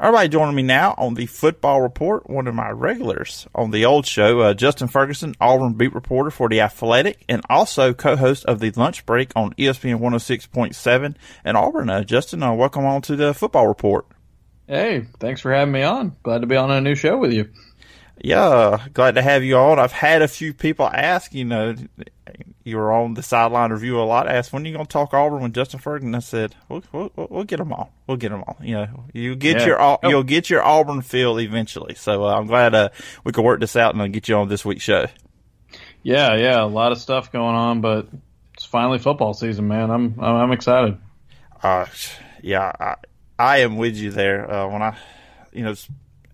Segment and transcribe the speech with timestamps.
[0.00, 4.06] Everybody joining me now on the Football Report, one of my regulars on the old
[4.06, 8.72] show, uh, Justin Ferguson, Auburn beat reporter for The Athletic, and also co-host of the
[8.72, 11.14] Lunch Break on ESPN 106.7
[11.44, 11.90] in Auburn.
[11.90, 14.04] Uh, Justin, uh, welcome on to the Football Report.
[14.66, 16.16] Hey, thanks for having me on.
[16.24, 17.50] Glad to be on a new show with you.
[18.18, 19.78] Yeah, glad to have you on.
[19.78, 21.74] I've had a few people ask, you know,
[22.64, 24.28] you were on the sideline review a lot.
[24.28, 26.14] Asked when are you going to talk Auburn with Justin Ferguson.
[26.14, 27.92] I said we'll, we'll, we'll get them all.
[28.06, 28.56] We'll get them all.
[28.62, 29.66] You know, you get yeah.
[29.66, 29.98] your oh.
[30.04, 31.94] you'll get your Auburn feel eventually.
[31.94, 32.88] So uh, I'm glad uh,
[33.24, 35.06] we could work this out and I'll get you on this week's show.
[36.02, 38.08] Yeah, yeah, a lot of stuff going on, but
[38.54, 39.90] it's finally football season, man.
[39.90, 40.96] I'm I'm, I'm excited.
[41.62, 41.86] Uh,
[42.42, 42.94] yeah, I,
[43.38, 44.50] I am with you there.
[44.50, 44.96] Uh, when I,
[45.52, 45.74] you know,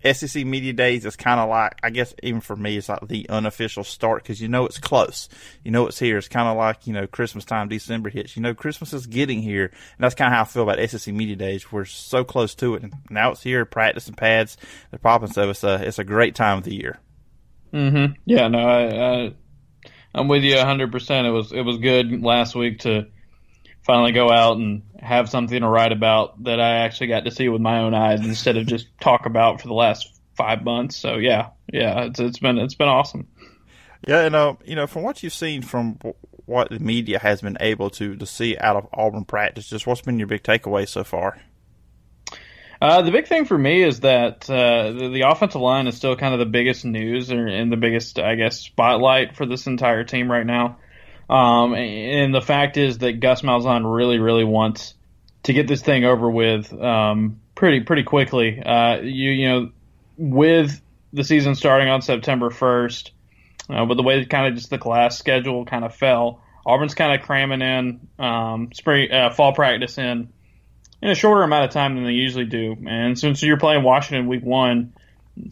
[0.03, 3.29] SEC Media Days is kind of like, I guess, even for me, it's like the
[3.29, 5.29] unofficial start because you know it's close.
[5.63, 6.17] You know it's here.
[6.17, 8.35] It's kind of like, you know, Christmas time, December hits.
[8.35, 9.65] You know, Christmas is getting here.
[9.65, 11.71] And that's kind of how I feel about SEC Media Days.
[11.71, 12.83] We're so close to it.
[12.83, 14.57] And now it's here, practice and pads,
[14.89, 15.31] they're popping.
[15.31, 16.99] So it's a, it's a great time of the year.
[17.73, 18.13] Mm-hmm.
[18.25, 19.33] Yeah, no, I, I,
[20.13, 21.25] I'm with you 100%.
[21.25, 23.07] It was, it was good last week to
[23.83, 27.49] finally go out and have something to write about that I actually got to see
[27.49, 30.95] with my own eyes instead of just talk about for the last five months.
[30.95, 33.27] So yeah, yeah, it's it's been it's been awesome.
[34.07, 35.99] Yeah, and uh, you know, from what you've seen from
[36.45, 40.01] what the media has been able to to see out of Auburn practice, just what's
[40.01, 41.39] been your big takeaway so far?
[42.81, 46.15] Uh, the big thing for me is that uh, the, the, offensive line is still
[46.15, 50.31] kind of the biggest news and the biggest, I guess, spotlight for this entire team
[50.31, 50.79] right now.
[51.31, 54.95] Um, and the fact is that Gus Malzahn really, really wants
[55.43, 58.61] to get this thing over with um, pretty pretty quickly.
[58.61, 59.71] Uh, you you know,
[60.17, 60.81] with
[61.13, 63.13] the season starting on September first,
[63.69, 66.95] uh, with the way that kind of just the class schedule kind of fell, Auburn's
[66.95, 70.33] kind of cramming in um, spring uh, fall practice in
[71.01, 72.75] in a shorter amount of time than they usually do.
[72.85, 74.93] And since you're playing Washington week one,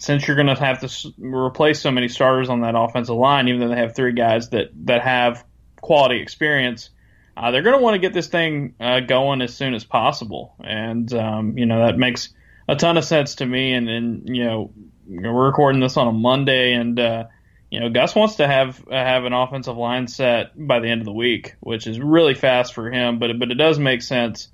[0.01, 3.61] since you're going to have to replace so many starters on that offensive line, even
[3.61, 5.45] though they have three guys that that have
[5.81, 6.89] quality experience,
[7.35, 10.55] uh, they're going to want to get this thing uh, going as soon as possible.
[10.59, 12.29] And, um, you know, that makes
[12.67, 13.73] a ton of sense to me.
[13.73, 14.71] And, you know,
[15.07, 17.25] we're recording this on a Monday, and, uh,
[17.69, 21.05] you know, Gus wants to have have an offensive line set by the end of
[21.05, 24.49] the week, which is really fast for him, but but it does make sense.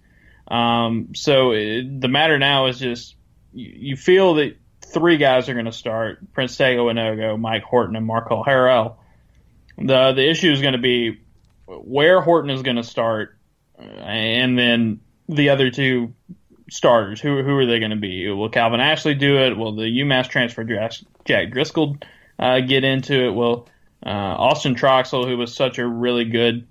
[0.48, 3.16] Um, so it, the matter now is just
[3.54, 7.96] you, you feel that three guys are going to start: Prince Tega Wanogho, Mike Horton,
[7.96, 8.98] and Marquel Harrell.
[9.78, 11.20] The the issue is going to be
[11.68, 13.38] where Horton is going to start,
[13.78, 16.14] and then the other two
[16.70, 17.20] starters.
[17.22, 18.30] Who who are they going to be?
[18.30, 19.58] Will Calvin Ashley do it?
[19.58, 20.64] Will the UMass transfer
[21.26, 21.98] Jack Driscoll
[22.40, 23.32] uh, get into it?
[23.32, 23.68] Will
[24.06, 26.68] uh, Austin Troxell, who was such a really good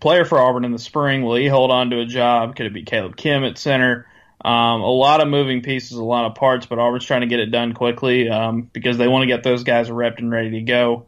[0.00, 2.56] player for Auburn in the spring, will he hold on to a job?
[2.56, 4.06] Could it be Kaleb Kim at center?
[4.44, 7.40] Um, a lot of moving pieces, a lot of parts, but Auburn's trying to get
[7.40, 10.60] it done quickly um, because they want to get those guys repped and ready to
[10.60, 11.07] go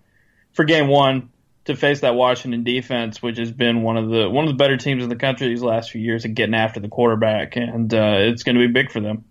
[0.52, 1.30] for game one
[1.64, 4.76] to face that Washington defense, which has been one of the one of the better
[4.76, 8.16] teams in the country these last few years at getting after the quarterback, and uh,
[8.18, 9.24] it's going to be big for them.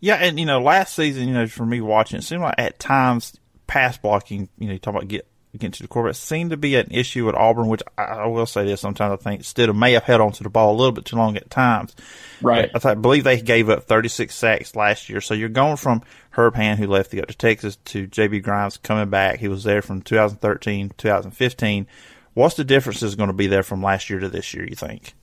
[0.00, 2.78] Yeah, and you know, last season, you know, for me watching, it seemed like at
[2.78, 6.74] times pass blocking, you know, you talk about get against the quarterback seemed to be
[6.74, 10.02] an issue at Auburn, which I, will say this sometimes I think Stidham may have
[10.02, 11.94] held onto the ball a little bit too long at times.
[12.42, 12.70] Right.
[12.74, 15.20] I, I believe they gave up 36 sacks last year.
[15.20, 18.76] So you're going from Herb Hand, who left to go to Texas, to JB Grimes
[18.76, 19.38] coming back.
[19.38, 21.86] He was there from 2013, 2015.
[22.34, 25.14] What's the differences going to be there from last year to this year, you think?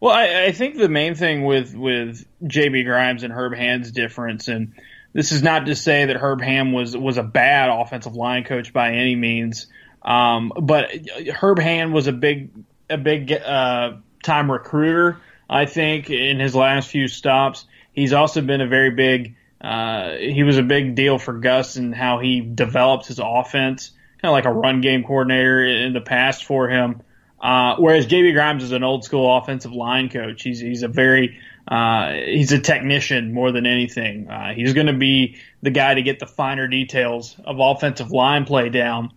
[0.00, 4.48] Well, I, I think the main thing with, with JB Grimes and Herb Hand's difference,
[4.48, 4.72] and–
[5.12, 8.72] this is not to say that Herb Hand was was a bad offensive line coach
[8.72, 9.66] by any means,
[10.02, 10.90] um, but
[11.28, 12.50] Herb Hand was a big
[12.90, 13.92] a big uh,
[14.22, 15.20] time recruiter.
[15.50, 19.36] I think in his last few stops, he's also been a very big.
[19.60, 23.90] Uh, he was a big deal for Gus and how he developed his offense,
[24.22, 27.02] kind of like a run game coordinator in the past for him.
[27.40, 30.42] Uh, whereas JB Grimes is an old school offensive line coach.
[30.42, 34.28] He's he's a very uh, he's a technician more than anything.
[34.28, 38.46] Uh, he's going to be the guy to get the finer details of offensive line
[38.46, 39.12] play down.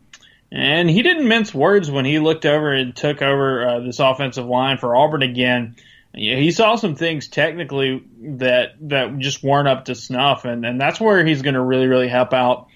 [0.52, 4.46] And he didn't mince words when he looked over and took over uh, this offensive
[4.46, 5.78] line for Auburn again.
[6.14, 11.00] He saw some things technically that that just weren't up to snuff, and, and that's
[11.00, 12.68] where he's going to really really help out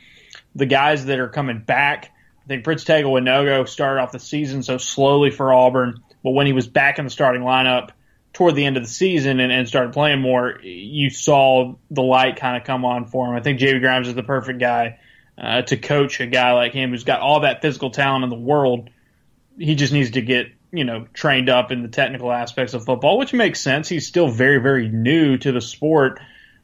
[0.56, 2.14] the guys that are coming back.
[2.46, 6.48] I think Prince Tega Wanogho started off the season so slowly for Auburn, but when
[6.48, 7.90] he was back in the starting lineup,
[8.36, 12.36] toward the end of the season and, and started playing more, you saw the light
[12.36, 13.34] kind of come on for him.
[13.34, 15.00] I think JB Grimes is the perfect guy
[15.38, 18.36] uh, to coach a guy like him who's got all that physical talent in the
[18.36, 18.90] world.
[19.58, 23.18] He just needs to get you know trained up in the technical aspects of football,
[23.18, 23.88] which makes sense.
[23.88, 26.20] He's still very very new to the sport.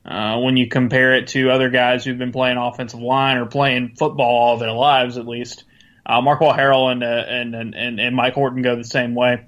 [0.06, 3.96] uh, when you compare it to other guys who've been playing offensive line or playing
[3.98, 5.64] football all their lives, at least.
[6.06, 9.46] Uh, Marquel Harrell and, uh, and, and and Mike Horton go the same way.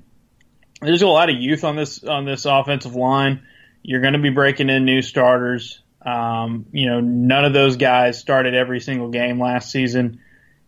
[0.84, 3.46] There's a lot of youth on this on this offensive line.
[3.82, 5.82] You're going to be breaking in new starters.
[6.02, 10.20] Um, you know, none of those guys started every single game last season.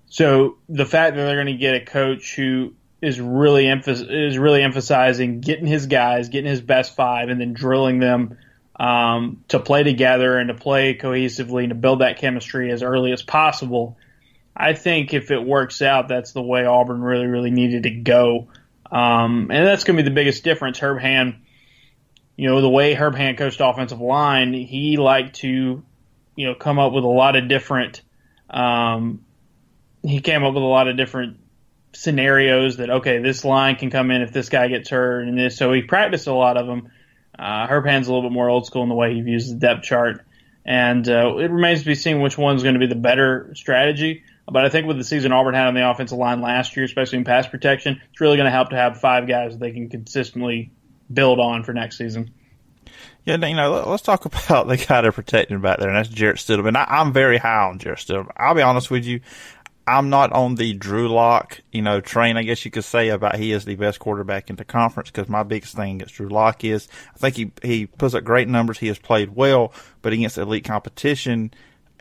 [0.07, 4.61] So the fact that they're going to get a coach who is really is really
[4.61, 8.37] emphasizing getting his guys, getting his best five, and then drilling them
[8.77, 13.11] um, to play together and to play cohesively and to build that chemistry as early
[13.11, 13.97] as possible.
[14.55, 18.47] I think if it works out, that's the way Auburn really, really needed to go.
[18.95, 20.79] Um, and that's going to be the biggest difference.
[20.79, 21.41] Herb Hand,
[22.37, 25.83] you know, the way Herb Hand coached offensive line, he liked to,
[26.37, 28.01] you know, come up with a lot of different,
[28.49, 29.25] um,
[30.01, 31.39] he came up with a lot of different
[31.91, 35.57] scenarios that, okay, this line can come in if this guy gets hurt and this.
[35.57, 36.89] So he practiced a lot of them.
[37.37, 39.55] Uh, Herb Hand's a little bit more old school in the way he views the
[39.55, 40.25] depth chart.
[40.63, 44.23] And uh, it remains to be seen which one's going to be the better strategy.
[44.47, 47.17] But I think with the season Auburn had on the offensive line last year, especially
[47.17, 49.89] in pass protection, it's really going to help to have five guys that they can
[49.89, 50.71] consistently
[51.11, 52.31] build on for next season.
[53.25, 56.37] Yeah, you know, let's talk about the guy they're protecting back there, and that's Jarrett
[56.37, 56.75] Stidham.
[56.75, 58.29] I, am very high on Jarrett Stidham.
[58.37, 59.21] I'll be honest with you.
[59.87, 63.35] I'm not on the Drew Lock, you know, train, I guess you could say, about
[63.35, 66.63] he is the best quarterback in the conference because my biggest thing against Drew Lock
[66.63, 68.79] is I think he, he puts up great numbers.
[68.79, 71.53] He has played well, but against elite competition,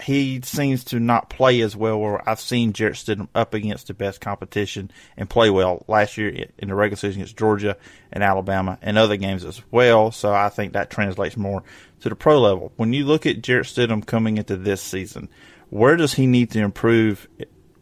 [0.03, 1.99] he seems to not play as well.
[1.99, 6.49] Where I've seen Jarrett Stidham up against the best competition and play well last year
[6.59, 7.77] in the regular season against Georgia
[8.13, 10.11] and Alabama and other games as well.
[10.11, 11.63] So I think that translates more
[12.01, 12.73] to the pro level.
[12.77, 15.29] When you look at Jarrett Stidham coming into this season,
[15.71, 17.29] where does he need to improve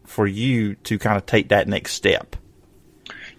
[0.05, 2.35] for you to kind of take that next step?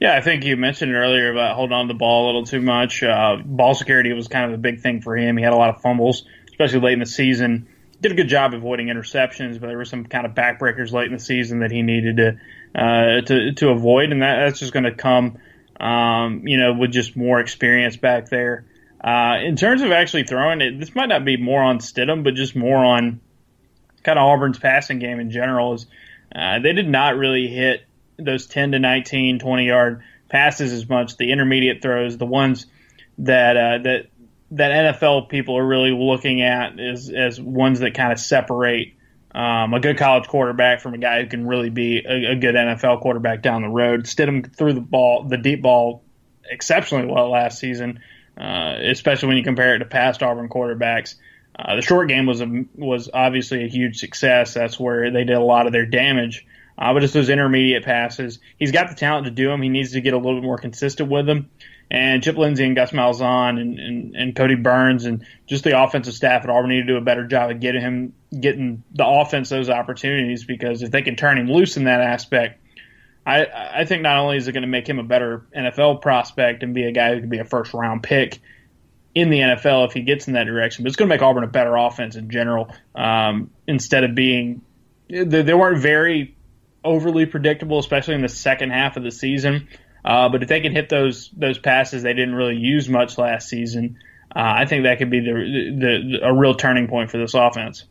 [0.01, 2.61] Yeah, I think you mentioned earlier about holding on to the ball a little too
[2.61, 3.05] much.
[3.05, 5.37] Uh, ball security was kind of a big thing for him.
[5.37, 7.69] He had a lot of fumbles, especially late in the season
[8.05, 11.15] did a good job avoiding interceptions, but there were some kind of backbreakers late in
[11.15, 12.39] the season that he needed to
[12.79, 15.39] uh, to to avoid, and that, that's just going to come,
[15.81, 18.67] um, you know, with just more experience back there.
[19.03, 22.35] Uh, in terms of actually throwing it, this might not be more on Stidham, but
[22.35, 23.21] just more on
[24.03, 25.73] kind of Auburn's passing game in general.
[25.73, 25.87] Is
[26.35, 27.87] uh, they did not really hit
[28.19, 31.17] those 10 to 19, 20 yard passes as much.
[31.17, 32.67] The intermediate throws, the ones
[33.17, 34.07] that uh, that
[34.55, 38.95] that NFL people are really looking at as as ones that kind of separate
[39.35, 42.55] um, a good college quarterback from a guy who can really be a, a, good
[42.55, 44.05] NFL quarterback down the road.
[44.05, 46.05] Stidham threw the ball, the deep ball,
[46.49, 47.99] exceptionally well last season,
[48.39, 51.17] uh, especially when you compare it to past Auburn quarterbacks.
[51.59, 54.55] Uh, the short game was a, was obviously a huge success.
[54.55, 56.47] That's where they did a lot of their damage.
[56.79, 58.39] Uh, but just those intermediate passes.
[58.57, 59.63] He's got the talent to do them.
[59.63, 61.51] He needs to get a little bit more consistent with them
[61.91, 66.15] and Chip Lindsey and Gus Malzahn and, and, and Kodi Burns and just the offensive
[66.15, 69.49] staff at Auburn need to do a better job of getting him getting the offense
[69.49, 72.61] those opportunities because if they can turn him loose in that aspect,
[73.27, 76.63] I I think not only is it going to make him a better NFL prospect
[76.63, 78.41] and be a guy who can be a first round pick
[79.15, 81.45] in the NFL if he gets in that direction, but it's going to make Auburn
[81.45, 82.75] a better offense in general.
[82.95, 84.63] Um, instead of being
[85.09, 86.37] they, they weren't very
[86.85, 89.69] overly predictable, especially in the second half of the season.
[90.05, 93.49] Uh, but if they can hit those those passes they didn't really use much last
[93.49, 93.99] season,
[94.35, 97.35] uh, I think that could be the, the, the, a real turning point for this
[97.35, 97.85] offense.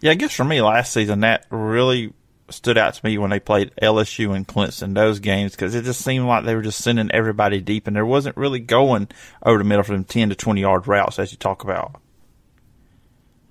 [0.00, 2.12] Yeah, I guess for me last season that really
[2.50, 6.02] stood out to me when they played LSU and Clemson those games because it just
[6.02, 9.08] seemed like they were just sending everybody deep and there wasn't really going
[9.42, 12.00] over the middle for them ten to twenty yard routes as you talk about.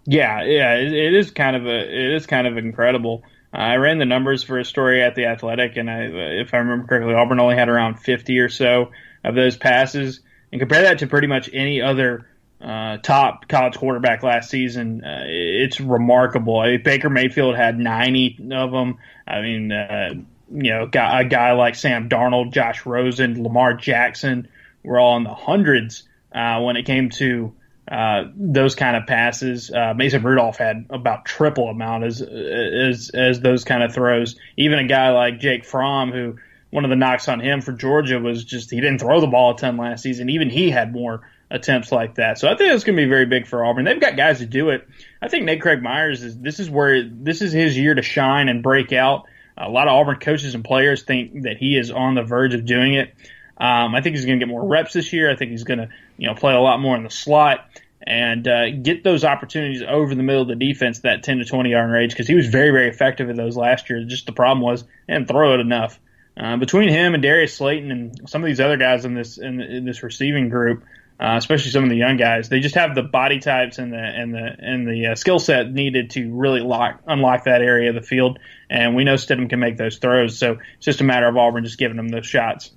[0.05, 3.23] Yeah, yeah, it, it is kind of a it is kind of incredible.
[3.53, 6.05] I ran the numbers for a story at the Athletic, and I,
[6.41, 8.91] if I remember correctly, Auburn only had around 50 or so
[9.23, 10.21] of those passes.
[10.51, 12.27] And compare that to pretty much any other
[12.59, 16.59] uh, top college quarterback last season, uh, it's remarkable.
[16.59, 18.97] I mean, Baker Mayfield had 90 of them.
[19.27, 20.13] I mean, uh,
[20.51, 24.47] you know, a guy like Sam Darnold, Josh Rosen, Lamar Jackson
[24.83, 27.53] were all in the hundreds uh, when it came to
[27.93, 29.69] uh, those kind of passes.
[29.69, 34.35] Uh, Mason Rudolph had about triple amount as as as those kind of throws.
[34.57, 36.39] Even a guy like Jake Fromm, who
[36.71, 39.53] one of the knocks on him for Georgia was just he didn't throw the ball
[39.53, 40.29] a ton last season.
[40.31, 41.21] Even he had more
[41.51, 42.39] attempts like that.
[42.39, 43.85] So I think that's going to be very big for Auburn.
[43.85, 44.87] They've got guys to do it.
[45.21, 48.49] I think Nate Craig Myers is this is where this is his year to shine
[48.49, 49.25] and break out.
[49.55, 52.65] A lot of Auburn coaches and players think that he is on the verge of
[52.65, 53.13] doing it.
[53.55, 55.29] Um, I think he's going to get more reps this year.
[55.29, 57.69] I think he's going to, you know, play a lot more in the slot
[58.05, 61.71] and uh, get those opportunities over the middle of the defense, that 10 to 20
[61.71, 64.03] yard range, because he was very, very effective in those last year.
[64.03, 65.99] Just the problem was, and throw it enough.
[66.35, 69.61] Uh, between him and Darius Slayton and some of these other guys in this in,
[69.61, 70.83] in this receiving group,
[71.19, 72.49] uh, especially some of the young guys.
[72.49, 75.71] They just have the body types and the and the and the uh, skill set
[75.71, 78.39] needed to really lock unlock that area of the field.
[78.67, 81.63] And we know Stidham can make those throws, so it's just a matter of Auburn
[81.63, 82.71] just giving them those shots.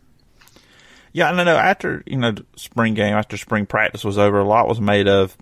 [1.17, 4.45] Yeah, and I know after you know spring game, after spring practice was over, a
[4.45, 5.35] lot was made of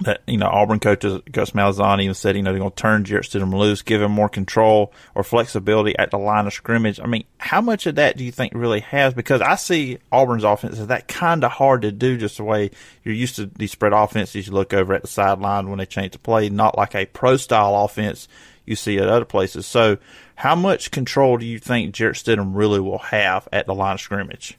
[0.00, 3.04] that you know Auburn coaches Gus Malzahn even said you know they're going to turn
[3.04, 7.00] Jarrett Stidham loose, give him more control or flexibility at the line of scrimmage.
[7.00, 9.12] I mean, how much of that do you think really has?
[9.12, 12.70] Because I see Auburn's offense as that kind of hard to do, just the way
[13.04, 14.46] you're used to these spread offenses.
[14.46, 17.36] You look over at the sideline when they change the play, not like a pro
[17.36, 18.26] style offense
[18.64, 19.66] you see at other places.
[19.66, 19.98] So,
[20.36, 24.00] how much control do you think Jarrett Stidham really will have at the line of
[24.00, 24.56] scrimmage?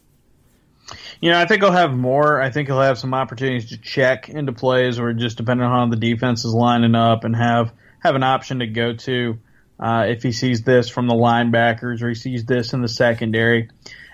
[1.21, 2.41] You know, I think he'll have more.
[2.41, 5.89] I think he'll have some opportunities to check into plays or just depending on how
[5.89, 9.37] the defense is lining up and have have an option to go to
[9.79, 13.69] uh, if he sees this from the linebackers or he sees this in the secondary.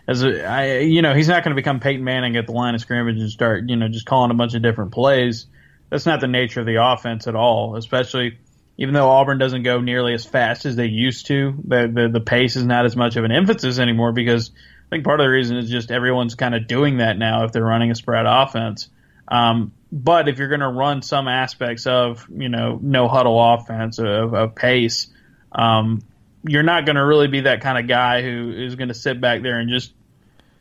[0.08, 2.76] As a, I, you know, he's not going to become Peyton Manning at the line
[2.76, 5.48] of scrimmage and start, you know, just calling a bunch of different plays.
[5.90, 7.76] That's not the nature of the offense at all.
[7.76, 8.38] Especially,
[8.78, 12.20] even though Auburn doesn't go nearly as fast as they used to, the the, the
[12.20, 14.52] pace is not as much of an emphasis anymore because
[14.86, 17.52] I think part of the reason is just everyone's kind of doing that now if
[17.52, 18.90] they're running a spread offense.
[19.28, 23.98] Um, but if you're going to run some aspects of, you know, no huddle offense
[23.98, 25.08] of, of pace,
[25.52, 26.02] um,
[26.44, 29.20] you're not going to really be that kind of guy who is going to sit
[29.20, 29.94] back there and just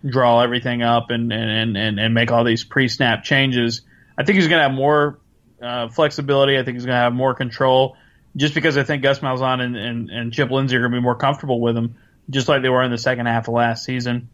[0.07, 3.83] draw everything up and, and, and, and make all these pre snap changes.
[4.17, 5.19] I think he's going to have more
[5.61, 6.59] uh, flexibility.
[6.59, 7.97] I think he's going to have more control
[8.37, 11.03] just because I think Gus Malzahn and, and, and Chip Lindsey are going to be
[11.03, 11.97] more comfortable with him
[12.31, 14.29] just like they were in the second half of last season.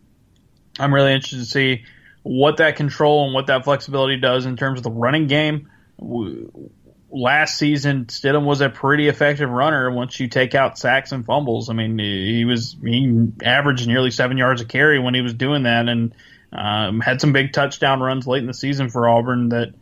[0.79, 1.85] I'm really interested to see
[2.23, 5.71] what that control and what that flexibility does in terms of the running game.
[7.13, 11.69] Last season, Stidham was a pretty effective runner once you take out sacks and fumbles.
[11.69, 15.65] I mean, he was he averaged nearly seven yards a carry when he was doing
[15.65, 16.15] that, and
[16.53, 19.75] um, had some big touchdown runs late in the season for Auburn that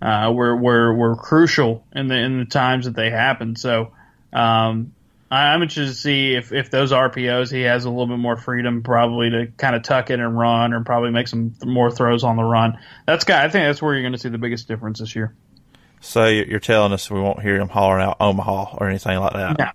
[0.00, 3.58] uh, were were were crucial in the in the times that they happened.
[3.58, 3.92] So
[4.32, 4.92] um,
[5.30, 8.82] I'm interested to see if, if those RPOs he has a little bit more freedom
[8.82, 12.36] probably to kind of tuck it and run or probably make some more throws on
[12.36, 12.78] the run.
[13.06, 13.44] That's guy.
[13.44, 15.34] I think that's where you're going to see the biggest difference this year.
[16.00, 19.58] So you're telling us we won't hear him hollering out Omaha or anything like that?
[19.58, 19.70] No.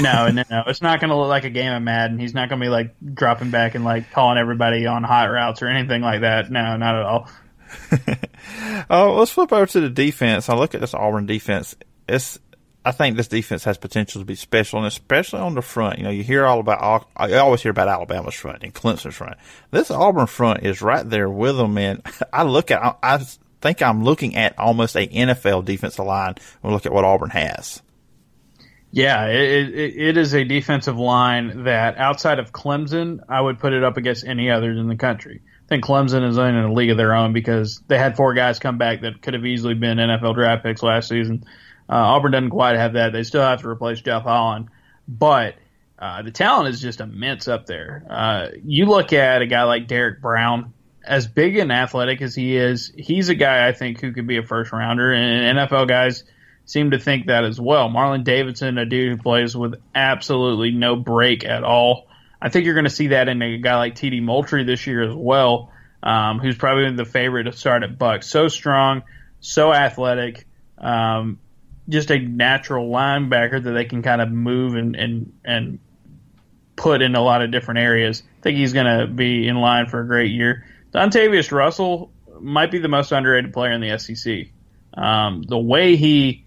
[0.00, 0.62] No, no, no.
[0.68, 2.18] It's not going to look like a game of Madden.
[2.18, 5.60] He's not going to be like dropping back and like calling everybody on hot routes
[5.60, 6.50] or anything like that.
[6.50, 7.28] No, not at all.
[8.88, 10.48] oh, let's flip over to the defense.
[10.48, 11.74] I look at this Auburn defense.
[12.08, 12.38] It's
[12.84, 15.98] I think this defense has potential to be special, and especially on the front.
[15.98, 19.36] You know, you hear all about, I always hear about Alabama's front and Clemson's front.
[19.70, 23.24] This Auburn front is right there with them, and I look at, I
[23.60, 27.30] think I'm looking at almost a NFL defensive line when we look at what Auburn
[27.30, 27.82] has.
[28.90, 33.72] Yeah, it, it, it is a defensive line that outside of Clemson, I would put
[33.72, 35.40] it up against any others in the country.
[35.64, 38.58] I think Clemson is in a league of their own because they had four guys
[38.58, 41.44] come back that could have easily been NFL draft picks last season.
[41.92, 43.12] Uh, Auburn doesn't quite have that.
[43.12, 44.68] They still have to replace Jeff Holland,
[45.06, 45.56] but
[45.98, 48.06] uh, the talent is just immense up there.
[48.08, 50.72] Uh, you look at a guy like Derrick Brown,
[51.04, 54.38] as big and athletic as he is, he's a guy I think who could be
[54.38, 56.24] a first rounder, and NFL guys
[56.64, 57.90] seem to think that as well.
[57.90, 62.06] Marlon Davidson, a dude who plays with absolutely no break at all.
[62.40, 65.02] I think you're going to see that in a guy like TD Moultry this year
[65.02, 65.70] as well,
[66.02, 68.22] um, who's probably the favorite to start at Buck.
[68.22, 69.02] So strong,
[69.40, 70.46] so athletic.
[70.78, 71.38] Um,
[71.88, 75.78] just a natural linebacker that they can kind of move and and and
[76.76, 78.22] put in a lot of different areas.
[78.38, 80.66] I think he's going to be in line for a great year.
[80.92, 82.10] Dontavius Russell
[82.40, 84.48] might be the most underrated player in the SEC.
[84.94, 86.44] Um, the way he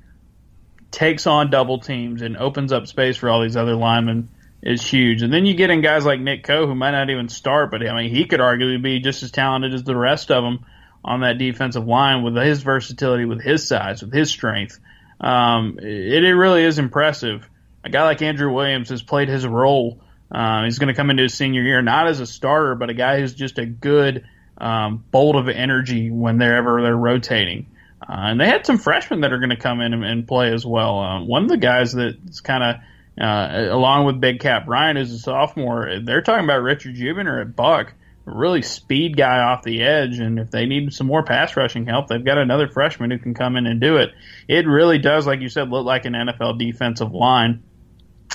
[0.92, 4.30] takes on double teams and opens up space for all these other linemen
[4.62, 5.22] is huge.
[5.22, 7.86] And then you get in guys like Nick Coe, who might not even start, but
[7.86, 10.66] I mean, he could arguably be just as talented as the rest of them
[11.04, 14.80] on that defensive line with his versatility, with his size, with his strength.
[15.20, 17.50] Um, it, it really is impressive.
[17.84, 20.02] A guy like Andrew Williams has played his role.
[20.32, 22.94] Uh, he's going to come into his senior year not as a starter, but a
[22.94, 24.26] guy who's just a good
[24.58, 27.68] um, bolt of energy whenever they're ever they're rotating.
[28.02, 30.54] Uh, and they had some freshmen that are going to come in and, and, play
[30.54, 31.00] as well.
[31.00, 32.76] Uh, one of the guys that's kind of
[33.20, 37.56] uh, along with Big Kat Bryant, who's a sophomore, they're talking about Richard Jibunor at
[37.56, 37.94] Buck
[38.26, 40.20] really speed guy off the edge.
[40.20, 43.34] And if they need some more pass rushing help, they've got another freshman who can
[43.34, 44.12] come in and do it.
[44.48, 47.64] It really does, like you said, look like an NFL defensive line.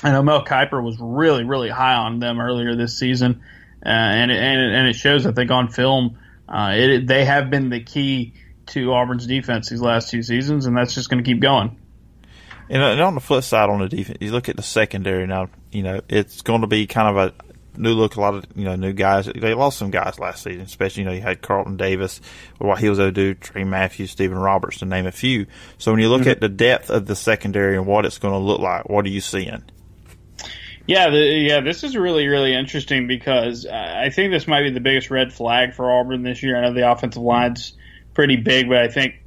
[0.03, 3.43] I know Mel Kiper was really, really high on them earlier this season,
[3.85, 5.27] uh, and, it, and, and it shows.
[5.27, 6.17] I think on film,
[6.49, 8.33] uh, it, they have been the key
[8.67, 11.77] to Auburn's defense these last two seasons, and that's just going to keep going.
[12.69, 15.49] And on the flip side, on the defense, you look at the secondary now.
[15.71, 18.65] You know, it's going to be kind of a new look, a lot of you
[18.65, 19.25] know new guys.
[19.25, 22.21] They lost some guys last season, especially you know you had Carlton Davis,
[22.57, 25.47] what he was able to do, Tray Matthews, Stephen Roberts, to name a few.
[25.77, 26.31] So when you look mm-hmm.
[26.31, 29.09] at the depth of the secondary and what it's going to look like, what are
[29.09, 29.63] you seeing?
[30.87, 34.79] Yeah, the, yeah, this is really really interesting because I think this might be the
[34.79, 36.57] biggest red flag for Auburn this year.
[36.57, 37.73] I know the offensive line's
[38.13, 39.20] pretty big, but I think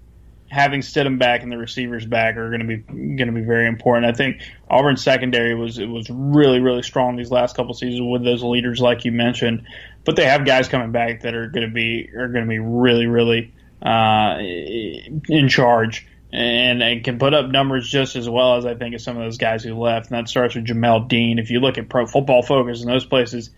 [0.55, 3.67] having Stidham back and the receivers back are going to be going to be very
[3.67, 4.07] important.
[4.07, 8.25] I think Auburn's secondary was it was really really strong these last couple seasons with
[8.25, 9.67] those leaders like you mentioned,
[10.05, 12.61] but they have guys coming back that are going to be are going to be
[12.61, 18.65] really really uh, in charge and, and can put up numbers just as well as
[18.65, 20.11] I think as some of those guys who left.
[20.11, 21.39] And that starts with Jamel Dean.
[21.41, 23.51] If you look at Pro Football Focus and those places.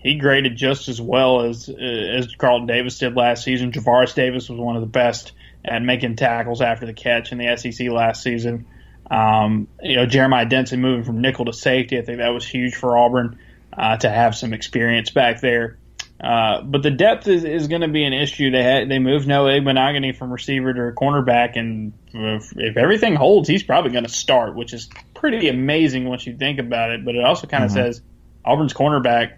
[0.00, 3.72] He graded just as well as as Carlton Davis did last season.
[3.72, 5.32] Javaris Davis was one of the best
[5.64, 8.66] at making tackles after the catch in the SEC last season.
[9.10, 12.74] Um, you know, Jeremiah Dinson moving from nickel to safety, I think that was huge
[12.74, 13.38] for Auburn
[13.72, 15.78] uh, to have some experience back there.
[16.22, 18.50] Uh, but the depth is, is going to be an issue.
[18.50, 23.48] They had, they moved Noah Igbinoghene from receiver to cornerback, and if, if everything holds,
[23.48, 27.04] he's probably going to start, which is pretty amazing once you think about it.
[27.04, 27.86] But it also kind of mm-hmm.
[27.86, 28.02] says
[28.44, 29.34] Auburn's cornerback,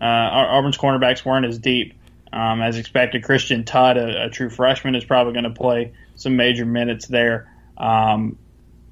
[0.00, 1.94] uh, Auburn's cornerbacks weren't as deep
[2.34, 6.34] um, as expected, Christian Todd, a, a, true freshman, is probably going to play some
[6.34, 7.48] major minutes there.
[7.78, 8.36] Um,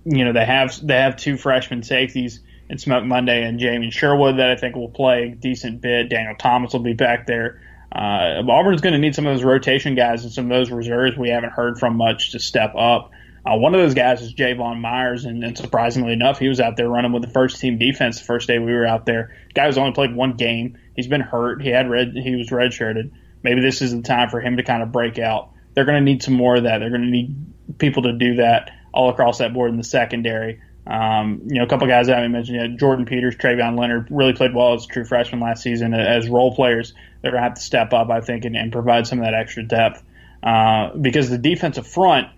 [0.05, 4.39] you know, they have they have two freshman safeties in Smoke Monday and Jamie Sherwood
[4.39, 6.09] that I think will play a decent bit.
[6.09, 7.61] Daniel Thomas will be back there.
[7.91, 11.19] Uh, Auburn's going to need some of those rotation guys and some of those reserves
[11.19, 13.11] we haven't heard from much to step up.
[13.45, 16.77] Uh, one of those guys is Javon Myers, and, and, surprisingly enough, he was out
[16.77, 19.37] there running with the first team defense the first day we were out there.
[19.53, 20.79] Guy who's only played one game.
[20.95, 21.61] He's been hurt.
[21.61, 22.15] He had red.
[22.15, 23.11] He was redshirted
[23.43, 25.51] maybe this is the time for him to kind of break out.
[25.75, 26.79] They're going to need some more of that.
[26.79, 30.61] They're going to need people to do that all across that board in the secondary.
[30.87, 34.33] Um, you know, a couple guys I haven't mentioned yet, Jordan Peters, Travion Leonard really
[34.33, 36.93] played well as a true freshman last season as role players.
[37.23, 39.35] They're going to have to step up, I think, and, and provide some of that
[39.35, 40.03] extra depth.
[40.43, 42.29] Uh, because the defensive front,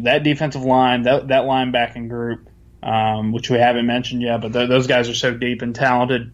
[0.00, 2.48] that defensive line, that, that linebacking group,
[2.82, 6.32] um, which we haven't mentioned yet, but th- those guys are so deep and talented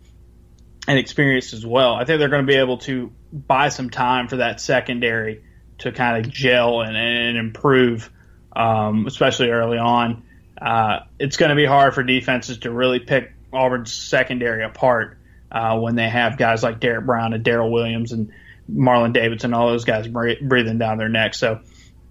[0.86, 1.94] and experienced as well.
[1.94, 5.42] I think they're going to be able to buy some time for that secondary
[5.78, 8.10] to kind of gel and, and improve,
[8.54, 10.24] um, especially early on.
[10.60, 15.18] Uh, it's going to be hard for defenses to really pick Auburn's secondary apart
[15.50, 18.32] uh, when they have guys like Derrick Brown and Daryl Williams and
[18.70, 21.34] Marlon Davidson, all those guys breathing down their neck.
[21.34, 21.60] So,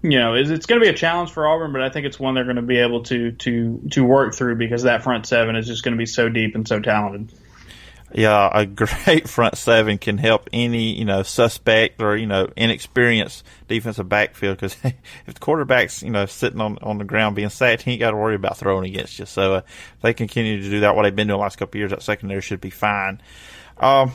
[0.02, 2.18] you know, it's, it's going to be a challenge for Auburn, but I think it's
[2.18, 5.56] one they're going to be able to to to work through because that front seven
[5.56, 7.36] is just going to be so deep and so talented
[8.14, 13.44] yeah, a great front seven can help any, you know, suspect or, you know, inexperienced
[13.66, 14.76] defensive backfield because
[15.26, 18.12] if the quarterback's, you know, sitting on, on the ground being sacked, he ain't got
[18.12, 19.26] to worry about throwing against you.
[19.26, 19.60] So, uh,
[20.02, 22.02] they continue to do that, what they've been doing the last couple of years, that
[22.02, 23.20] secondary should be fine.
[23.78, 24.12] Um,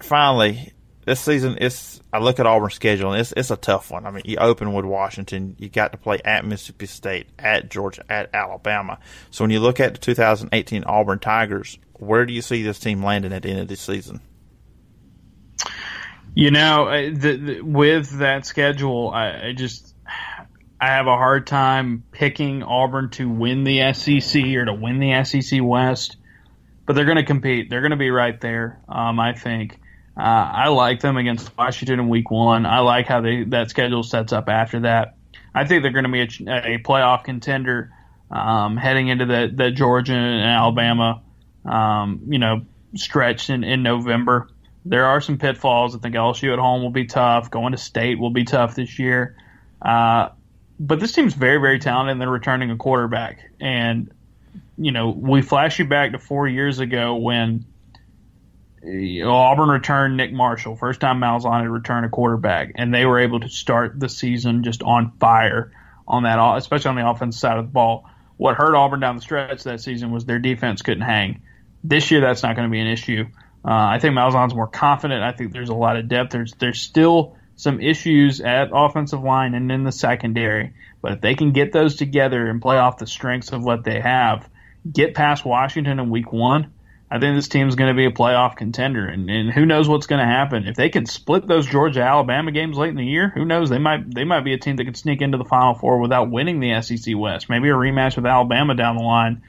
[0.00, 0.72] finally,
[1.04, 4.06] this season, it's, I look at Auburn's schedule and it's, it's a tough one.
[4.06, 8.04] I mean, you open with Washington, you got to play at Mississippi State, at Georgia,
[8.08, 8.98] at Alabama.
[9.30, 13.02] So when you look at the 2018 Auburn Tigers, where do you see this team
[13.02, 14.20] landing at the end of this season?
[16.34, 19.94] You know, the, the, with that schedule, I, I, just
[20.80, 25.24] I have a hard time picking Auburn to win the SEC or to win the
[25.24, 26.16] SEC West,
[26.86, 27.70] but they're going to compete.
[27.70, 28.80] They're going to be right there.
[28.88, 29.78] Um, I think.
[30.16, 32.66] Uh, I like them against Washington in Week One.
[32.66, 35.16] I like how they that schedule sets up after that.
[35.54, 37.90] I think they're going to be a, a playoff contender
[38.30, 41.22] um, heading into the, the Georgia and Alabama
[41.64, 42.62] um, you know,
[42.94, 44.48] stretched in, in November.
[44.84, 45.94] There are some pitfalls.
[45.94, 47.50] I think LSU at home will be tough.
[47.50, 49.36] Going to state will be tough this year.
[49.80, 50.30] Uh,
[50.80, 53.38] but this team's very, very talented, and they're returning a quarterback.
[53.60, 54.10] And,
[54.76, 57.64] you know, we flash you back to four years ago when
[58.84, 60.74] Auburn returned Nick Marshall.
[60.76, 64.64] First time Malzahn had returned a quarterback, and they were able to start the season
[64.64, 65.72] just on fire
[66.06, 68.08] on that, especially on the offensive side of the ball.
[68.36, 71.42] What hurt Auburn down the stretch that season was their defense couldn't hang.
[71.84, 73.26] This year, that's not going to be an issue.
[73.64, 75.22] Uh, I think Malzahn's more confident.
[75.22, 76.32] I think there's a lot of depth.
[76.32, 81.36] There's there's still some issues at offensive line and in the secondary, but if they
[81.36, 84.48] can get those together and play off the strengths of what they have,
[84.90, 86.72] get past Washington in Week One,
[87.12, 89.06] I think this team's going to be a playoff contender.
[89.06, 92.52] And, and who knows what's going to happen if they can split those Georgia Alabama
[92.52, 93.30] games late in the year?
[93.34, 93.68] Who knows?
[93.68, 96.30] They might they might be a team that can sneak into the Final Four without
[96.30, 97.50] winning the SEC West.
[97.50, 99.42] Maybe a rematch with Alabama down the line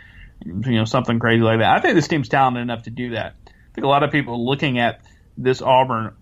[0.45, 1.75] you know, something crazy like that.
[1.75, 3.35] I think this team's talented enough to do that.
[3.47, 5.01] I think a lot of people looking at
[5.37, 6.15] this Auburn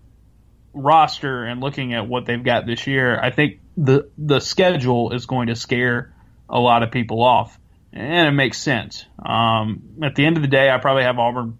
[0.72, 5.26] roster and looking at what they've got this year, I think the the schedule is
[5.26, 6.14] going to scare
[6.48, 7.58] a lot of people off,
[7.92, 9.04] and it makes sense.
[9.24, 11.58] Um, at the end of the day, I probably have Auburn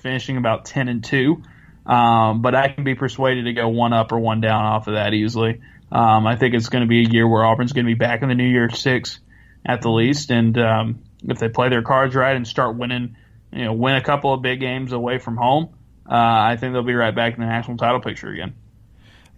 [0.00, 1.42] finishing about ten and two.
[1.84, 4.94] Um, but I can be persuaded to go one up or one down off of
[4.94, 5.60] that easily.
[5.90, 8.22] Um, I think it's going to be a year where Auburn's going to be back
[8.22, 9.18] in the New Year Six
[9.66, 13.16] at the least, and um, if they play their cards right and start winning,
[13.52, 15.74] you know, win a couple of big games away from home,
[16.08, 18.54] uh, I think they'll be right back in the national title picture again.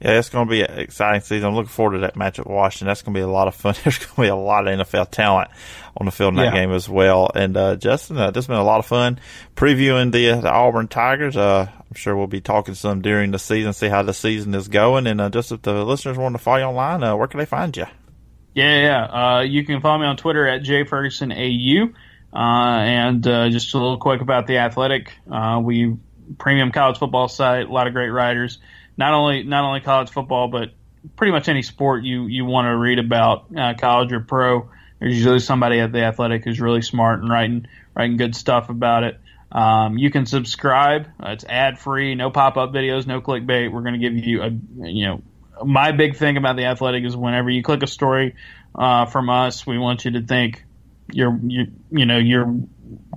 [0.00, 1.48] Yeah, it's going to be an exciting season.
[1.48, 2.88] I'm looking forward to that match at Washington.
[2.88, 3.74] That's going to be a lot of fun.
[3.84, 5.50] There's going to be a lot of NFL talent
[5.96, 6.60] on the field in that yeah.
[6.60, 7.30] game as well.
[7.34, 9.20] And uh, Justin, uh, this has been a lot of fun
[9.54, 11.36] previewing the, uh, the Auburn Tigers.
[11.36, 14.68] Uh, I'm sure we'll be talking some during the season, see how the season is
[14.68, 15.06] going.
[15.06, 17.46] And uh, just if the listeners want to follow you online, uh, where can they
[17.46, 17.86] find you?
[18.54, 19.40] Yeah, yeah.
[19.42, 21.94] you can follow me on Twitter at jfergusonau.
[22.34, 25.12] and just a little quick about the Athletic.
[25.62, 25.96] we
[26.38, 28.58] premium college football site, a lot of great writers
[28.96, 30.70] not only not only college football, but
[31.16, 34.68] pretty much any sport you you want to read about, uh, college or pro.
[35.00, 39.04] There's usually somebody at the Athletic who's really smart and writing writing good stuff about
[39.04, 39.20] it.
[39.52, 41.06] Um, you can subscribe.
[41.20, 43.70] Uh, it's ad free, no pop up videos, no clickbait.
[43.70, 45.22] We're going to give you a you know
[45.64, 48.34] my big thing about the Athletic is whenever you click a story
[48.74, 50.64] uh, from us, we want you to think
[51.12, 52.54] your you, you know your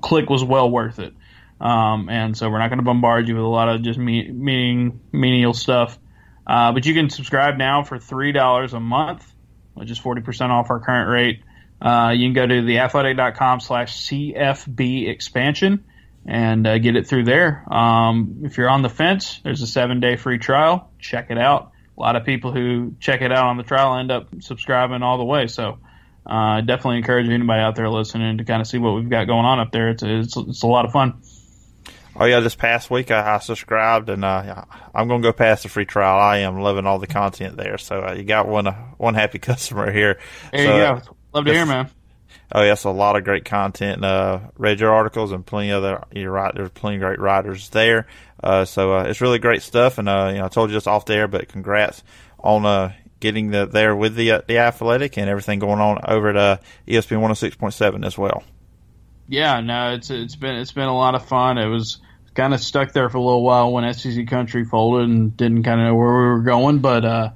[0.02, 1.13] click was well worth it.
[1.60, 4.30] Um, and so we're not going to bombard you with a lot of just me-
[4.30, 5.98] meaning menial stuff.
[6.46, 9.26] Uh, but you can subscribe now for three dollars a month,
[9.74, 11.41] which is forty percent off our current rate.
[11.82, 15.84] Uh, you can go to theathletic.com slash CFB expansion
[16.26, 17.63] and uh, get it through there.
[17.72, 20.91] Um, if you're on the fence, there's a seven day free trial.
[21.00, 21.72] Check it out.
[21.98, 25.17] A lot of people who check it out on the trial end up subscribing all
[25.17, 25.48] the way.
[25.48, 25.80] So
[26.26, 29.46] uh, definitely encourage anybody out there listening to kind of see what we've got going
[29.46, 29.89] on up there.
[29.89, 31.22] It's, it's, it's a lot of fun.
[32.20, 35.64] Oh yeah, this past week I, I subscribed, and uh, I'm going to go past
[35.64, 36.20] the free trial.
[36.20, 37.78] I am loving all the content there.
[37.78, 40.20] So uh, you got one uh, one happy customer here.
[40.52, 41.02] There so, you go.
[41.34, 41.90] Love to hear, man.
[42.52, 44.04] Oh yes, a lot of great content.
[44.04, 46.04] Uh, read your articles and plenty of other.
[46.12, 46.54] You're right.
[46.56, 48.08] There's plenty of great writers there.
[48.42, 49.98] Uh, so uh, it's really great stuff.
[49.98, 52.04] And uh, you know, I told you just off there, but congrats
[52.40, 56.30] on uh, getting the there with the uh, the athletic and everything going on over
[56.30, 58.44] at uh, ESPN 106.7 as well.
[59.28, 61.58] Yeah, no, it's it's been it's been a lot of fun.
[61.58, 62.00] It was
[62.38, 65.82] kind of stuck there for a little while when SEC Country folded and didn't kind
[65.82, 67.32] of know where we were going, but uh,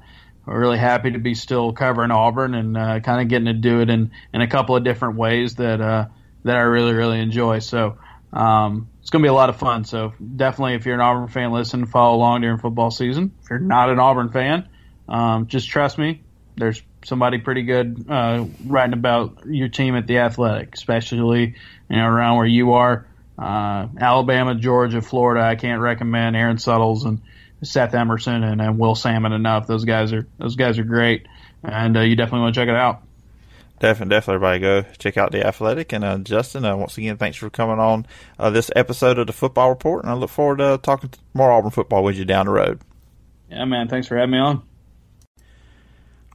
[0.46, 3.82] we're really happy to be still covering Auburn and uh, kind of getting to do
[3.82, 6.06] it in, in a couple of different ways that uh,
[6.44, 7.60] that I really really enjoy.
[7.60, 7.98] So
[8.32, 9.86] um, it's going to be a lot of fun.
[9.86, 13.32] So definitely, if you're an Auburn fan, listen, and follow along during football season.
[13.42, 14.70] If you're not an Auburn fan,
[15.10, 16.22] um, just trust me.
[16.58, 21.56] There's somebody pretty good uh, writing about your team at the Athletic, especially
[21.90, 23.08] you know around where you are
[23.42, 25.44] uh, Alabama, Georgia, Florida.
[25.44, 27.22] I can't recommend Aaron Suttles and
[27.64, 29.66] Seth Emerson and, and Will Salmon enough.
[29.66, 31.28] Those guys are those guys are great,
[31.64, 33.02] and uh, you definitely want to check it out.
[33.80, 35.92] Definitely, definitely, everybody go check out the Athletic.
[35.92, 38.06] And uh, Justin, uh, once again, thanks for coming on
[38.38, 41.72] uh, this episode of the Football Report, and I look forward to talking more Auburn
[41.72, 42.82] football with you down the road.
[43.50, 43.88] Yeah, man.
[43.88, 44.62] Thanks for having me on.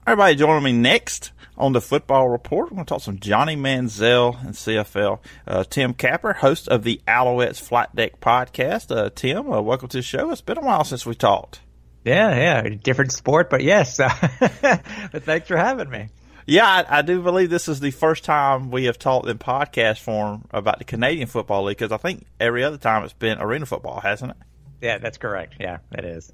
[0.09, 2.71] Everybody joining me next on the football report.
[2.71, 5.21] We're going to talk some Johnny Manziel and CFL.
[5.47, 8.95] Uh, Tim Capper, host of the Alouettes Flight Deck podcast.
[8.95, 10.31] Uh, Tim, uh, welcome to the show.
[10.31, 11.61] It's been a while since we talked.
[12.05, 13.97] Yeah, yeah, different sport, but yes.
[13.99, 16.09] but thanks for having me.
[16.47, 19.99] Yeah, I, I, do believe this is the first time we have talked in podcast
[19.99, 23.67] form about the Canadian Football League because I think every other time it's been arena
[23.67, 24.37] football, hasn't it?
[24.81, 25.55] Yeah, that's correct.
[25.59, 26.33] Yeah, it is.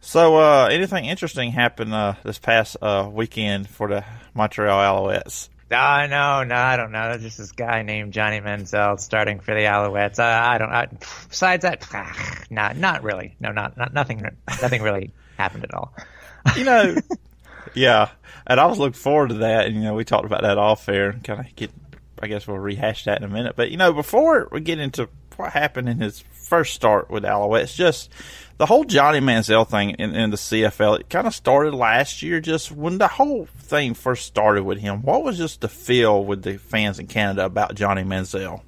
[0.00, 5.50] So, uh, anything interesting happened uh, this past uh, weekend for the Montreal Alouettes?
[5.70, 7.10] Uh, no, no, I don't know.
[7.10, 10.18] There's Just this guy named Johnny Manziel starting for the Alouettes.
[10.18, 10.70] Uh, I don't.
[10.70, 10.86] I,
[11.28, 11.86] besides that,
[12.50, 13.36] not not really.
[13.38, 14.22] No, not, not nothing.
[14.60, 15.94] Nothing really happened at all.
[16.56, 16.96] You know,
[17.74, 18.08] yeah.
[18.46, 19.66] And I was looking forward to that.
[19.66, 21.12] And you know, we talked about that off air.
[21.22, 21.70] Kind of get.
[22.22, 23.54] I guess we'll rehash that in a minute.
[23.54, 27.74] But you know, before we get into what happened in his first start with Alouettes,
[27.74, 28.10] just
[28.60, 32.40] the whole Johnny Manziel thing in, in the CFL, it kind of started last year,
[32.40, 35.00] just when the whole thing first started with him.
[35.00, 38.60] What was just the feel with the fans in Canada about Johnny Manziel?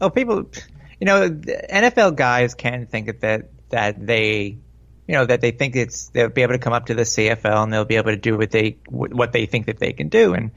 [0.00, 0.50] Oh, people,
[0.98, 4.58] you know, NFL guys can think that that they,
[5.06, 7.62] you know, that they think it's they'll be able to come up to the CFL
[7.62, 10.34] and they'll be able to do what they what they think that they can do.
[10.34, 10.50] And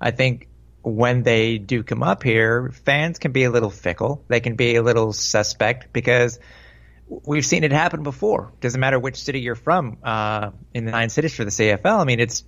[0.00, 0.46] I think
[0.82, 4.22] when they do come up here, fans can be a little fickle.
[4.28, 6.38] They can be a little suspect because
[7.08, 8.52] we've seen it happen before.
[8.60, 12.00] Doesn't matter which city you're from uh, in the nine cities for the CFL.
[12.00, 12.44] I mean, it's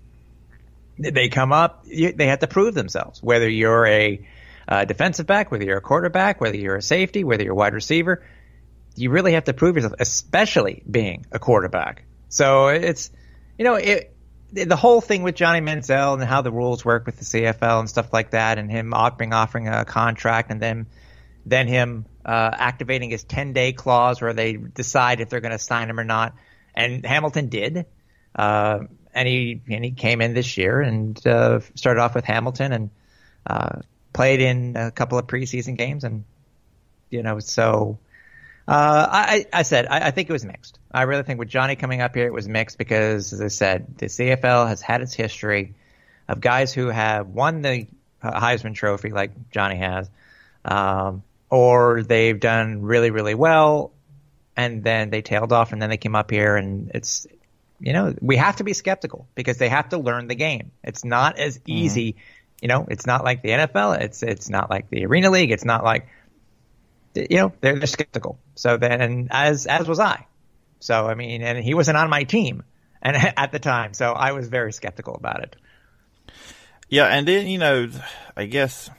[0.98, 3.22] they come up, they have to prove themselves.
[3.22, 4.26] Whether you're a
[4.66, 7.74] uh, defensive back, whether you're a quarterback, whether you're a safety, whether you're a wide
[7.74, 8.24] receiver,
[8.94, 12.04] you really have to prove yourself, especially being a quarterback.
[12.28, 13.10] So it's
[13.58, 14.12] you know it.
[14.52, 17.90] The whole thing with Johnny Manziel and how the rules work with the CFL and
[17.90, 20.86] stuff like that, and him offering offering a contract, and then
[21.44, 25.58] then him uh, activating his 10 day clause where they decide if they're going to
[25.58, 26.34] sign him or not.
[26.74, 27.86] And Hamilton did.
[28.34, 28.80] Uh,
[29.14, 32.90] and he and he came in this year and uh, started off with Hamilton and
[33.46, 33.80] uh,
[34.12, 36.24] played in a couple of preseason games and
[37.08, 37.98] you know so
[38.68, 40.78] uh, I, I said I, I think it was mixed.
[40.92, 43.96] I really think with Johnny coming up here, it was mixed because, as I said,
[43.98, 45.74] the CFL has had its history
[46.28, 47.86] of guys who have won the
[48.22, 50.10] Heisman Trophy like Johnny has,
[50.64, 53.92] um, or they've done really really well,
[54.56, 57.26] and then they tailed off, and then they came up here, and it's
[57.78, 60.72] you know we have to be skeptical because they have to learn the game.
[60.82, 61.72] It's not as mm-hmm.
[61.72, 62.12] easy.
[62.12, 62.20] Mm-hmm.
[62.62, 64.00] You know, it's not like the NFL.
[64.00, 65.50] It's it's not like the Arena League.
[65.50, 66.08] It's not like
[67.14, 68.38] you know they're, they're skeptical.
[68.54, 70.26] So then, as as was I.
[70.80, 72.62] So I mean, and he wasn't on my team,
[73.02, 75.56] and at the time, so I was very skeptical about it.
[76.88, 77.90] Yeah, and then you know,
[78.36, 78.90] I guess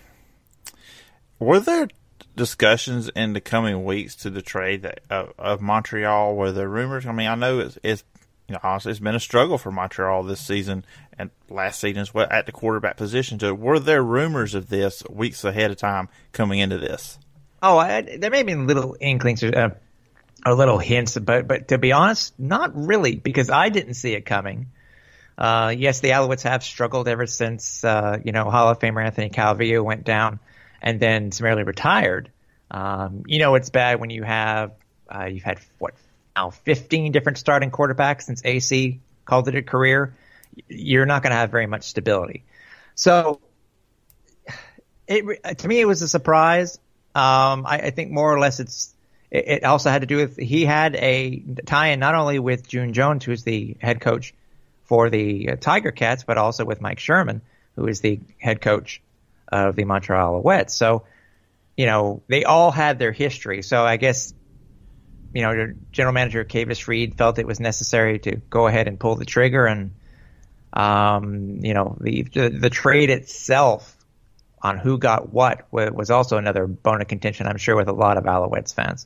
[1.39, 1.87] were there
[2.37, 6.35] discussions in the coming weeks to the trade that, uh, of Montreal?
[6.35, 7.05] Were there rumors?
[7.05, 8.03] I mean, I know it's, it's
[8.47, 10.85] you know, honestly, it's been a struggle for Montreal this season
[11.17, 13.39] and last season as well at the quarterback position.
[13.39, 17.19] So, were there rumors of this weeks ahead of time coming into this?
[17.61, 19.69] Oh, I, there may have been little inklings or, uh,
[20.45, 24.25] or little hints, but but to be honest, not really, because I didn't see it
[24.25, 24.67] coming.
[25.37, 29.29] Uh, yes, the Alouettes have struggled ever since uh, you know Hall of Famer Anthony
[29.29, 30.39] Calvillo went down
[30.81, 32.31] and then summarily retired.
[32.69, 34.71] Um, you know it's bad when you have
[35.13, 35.93] uh, you've had what
[36.35, 40.15] now 15 different starting quarterbacks since AC called it a career.
[40.67, 42.43] You're not going to have very much stability.
[42.95, 43.39] So
[45.07, 46.79] it, to me, it was a surprise.
[47.15, 48.93] Um, I, I, think more or less it's
[49.31, 52.93] it, it, also had to do with he had a tie-in not only with June
[52.93, 54.33] Jones, who's the head coach
[54.85, 57.41] for the uh, Tiger Cats, but also with Mike Sherman,
[57.75, 59.01] who is the head coach
[59.49, 60.71] of the Montreal Alouettes.
[60.71, 61.03] So,
[61.75, 63.61] you know, they all had their history.
[63.61, 64.33] So I guess,
[65.33, 69.15] you know, general manager Kavis Reed felt it was necessary to go ahead and pull
[69.15, 69.91] the trigger, and
[70.73, 73.95] um, you know, the, the the trade itself
[74.61, 78.17] on who got what was also another bone of contention, I'm sure, with a lot
[78.17, 79.05] of Alouettes fans.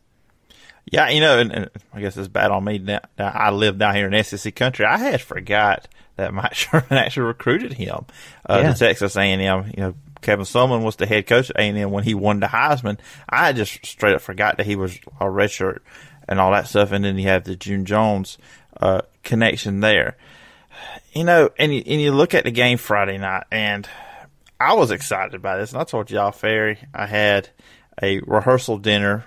[0.90, 2.80] Yeah, you know, and, and I guess it's bad on me.
[2.80, 4.86] Now, I live down here in SEC country.
[4.86, 8.06] I had forgot that Mike Sherman actually recruited him
[8.50, 8.74] uh, yeah.
[8.74, 9.40] to Texas A&M.
[9.40, 13.00] You know, Kevin Sumlin was the head coach at A&M when he won the Heisman.
[13.28, 15.80] I just straight up forgot that he was a redshirt
[16.28, 16.92] and all that stuff.
[16.92, 18.38] And then you have the June Jones
[18.80, 20.18] uh, connection there.
[21.14, 23.88] You know, and you, and you look at the game Friday night, and–
[24.62, 27.50] I was excited by this, and I told y'all, Ferry, I had
[28.00, 29.26] a rehearsal dinner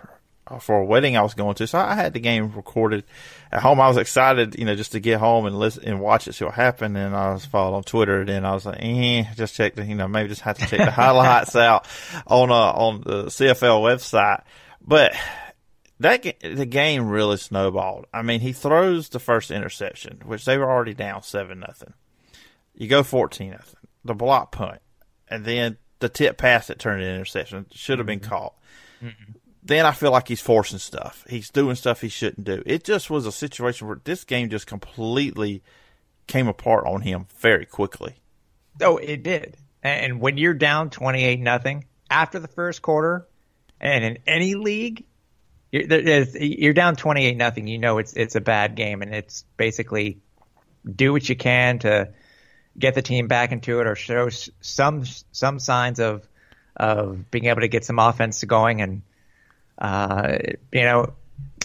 [0.60, 3.04] for a wedding I was going to, so I had the game recorded
[3.50, 3.80] at home.
[3.80, 6.44] I was excited, you know, just to get home and listen and watch it, see
[6.44, 6.96] what happened.
[6.96, 9.84] And I was followed on Twitter, and then I was like, eh, just check the,
[9.84, 11.86] you know, maybe just have to check the highlights out
[12.26, 14.42] on uh, on the CFL website.
[14.86, 15.14] But
[16.00, 18.06] that the game really snowballed.
[18.12, 21.94] I mean, he throws the first interception, which they were already down seven nothing.
[22.74, 23.80] You go fourteen nothing.
[24.04, 24.80] The block punt
[25.28, 28.30] and then the tip pass that turned into interception should have been mm-hmm.
[28.30, 28.54] caught.
[29.02, 29.32] Mm-hmm.
[29.66, 31.24] Then I feel like he's forcing stuff.
[31.26, 32.62] He's doing stuff he shouldn't do.
[32.66, 35.62] It just was a situation where this game just completely
[36.26, 38.16] came apart on him very quickly.
[38.82, 39.56] Oh, it did.
[39.82, 43.26] And when you're down twenty-eight nothing after the first quarter,
[43.80, 45.04] and in any league,
[45.70, 47.66] you're, down twenty-eight nothing.
[47.66, 50.18] You know it's it's a bad game, and it's basically
[50.84, 52.12] do what you can to
[52.78, 54.28] get the team back into it or show
[54.60, 56.28] some some signs of
[56.76, 59.02] of being able to get some offense going and
[59.78, 60.38] uh,
[60.72, 61.12] you know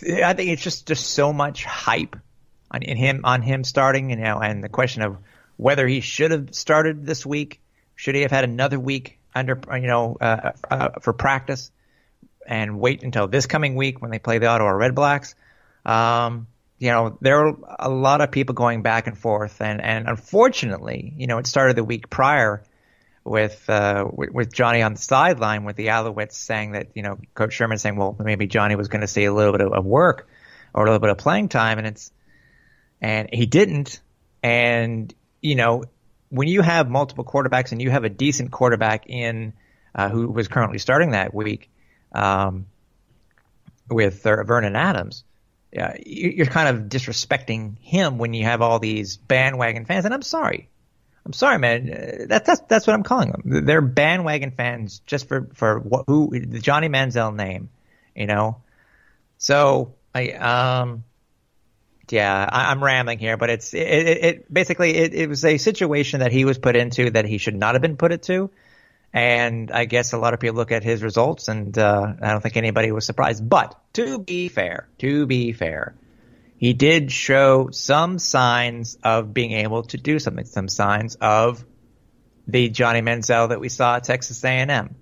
[0.04, 2.16] I think it's just just so much hype
[2.72, 5.18] on him on him starting you know and the question of
[5.58, 7.62] whether he should have started this week
[7.96, 11.72] should he have had another week under you know uh, uh, for practice
[12.50, 15.36] and wait until this coming week when they play the Ottawa Red Blacks.
[15.86, 16.48] Um,
[16.80, 21.14] you know, there are a lot of people going back and forth, and, and unfortunately,
[21.18, 22.64] you know, it started the week prior
[23.30, 27.20] with, uh, with, with Johnny on the sideline with the Alouettes saying that you know
[27.34, 29.86] Coach Sherman saying, well, maybe Johnny was going to see a little bit of, of
[29.86, 30.28] work
[30.74, 32.12] or a little bit of playing time, and it's
[33.02, 34.02] and he didn't,
[34.44, 35.84] and you know,
[36.30, 39.54] when you have multiple quarterbacks and you have a decent quarterback in
[39.96, 41.70] uh, who was currently starting that week
[42.14, 42.66] um,
[43.90, 45.24] with uh, Vernon Adams
[45.78, 50.06] uh, you're kind of disrespecting him when you have all these bandwagon fans.
[50.06, 50.70] And I'm sorry,
[51.26, 51.90] I'm sorry, man.
[51.92, 53.66] Uh, that's that's that's what I'm calling them.
[53.66, 57.70] They're bandwagon fans just for for what, who the Johnny Manziel name,
[58.16, 58.62] you know.
[59.38, 61.04] So I um.
[62.12, 65.60] Yeah, I, am rambling here, but it's it, it, it basically it, it was a
[65.60, 68.50] situation that he was put into that he should not have been put into,
[69.14, 72.42] And I guess a lot of people look at his results, and uh, I don't
[72.42, 73.48] think anybody was surprised.
[73.48, 75.96] But to be fair, to be fair,
[76.60, 81.64] he did show some signs of being able to do something, some signs of
[82.48, 84.94] the Johnny Manziel that we saw at Texas A&M.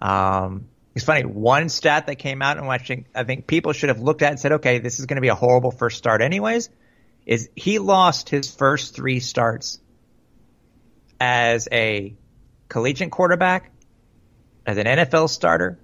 [0.00, 1.26] Um, it's funny.
[1.26, 4.40] One stat that came out and watching, I think people should have looked at and
[4.40, 6.70] said, okay, this is going to be a horrible first start anyways,
[7.26, 9.80] is he lost his first three starts
[11.20, 12.16] as a
[12.70, 13.70] collegiate quarterback,
[14.64, 15.78] as an NFL starter,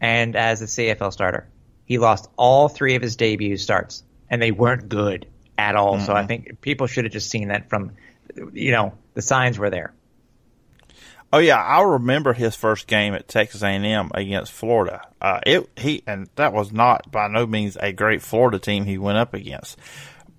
[0.00, 1.48] and as a CFL starter.
[1.84, 5.26] He lost all three of his debut starts, and they weren't good
[5.58, 5.96] at all.
[5.96, 6.06] Mm-hmm.
[6.06, 7.92] So I think people should have just seen that from,
[8.52, 9.92] you know, the signs were there.
[11.32, 15.02] Oh yeah, I remember his first game at Texas A&M against Florida.
[15.20, 18.98] Uh, it he and that was not by no means a great Florida team he
[18.98, 19.76] went up against,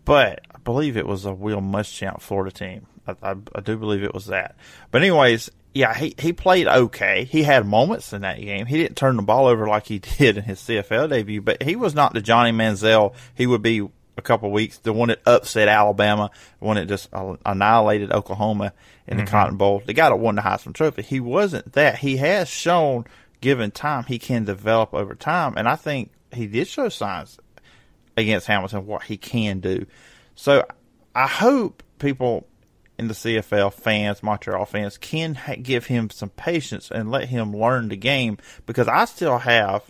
[0.05, 2.87] but I believe it was a Will Muschamp Florida team.
[3.05, 4.55] I, I, I do believe it was that.
[4.89, 7.25] But anyways, yeah, he, he played okay.
[7.25, 8.65] He had moments in that game.
[8.65, 11.75] He didn't turn the ball over like he did in his CFL debut, but he
[11.75, 13.85] was not the Johnny Manziel he would be
[14.17, 14.77] a couple weeks.
[14.77, 18.71] The one that upset Alabama, the one that just annihilated Oklahoma
[19.05, 19.25] in mm-hmm.
[19.25, 19.83] the Cotton Bowl.
[19.85, 21.01] The guy that won the Heisman Trophy.
[21.01, 21.97] He wasn't that.
[21.97, 23.05] He has shown,
[23.41, 27.37] given time, he can develop over time, and I think he did show signs
[28.15, 29.85] against Hamilton what he can do.
[30.35, 30.65] So
[31.13, 32.47] I hope people
[32.97, 37.55] in the CFL fans, Montreal fans, can ha- give him some patience and let him
[37.55, 39.83] learn the game because I still have,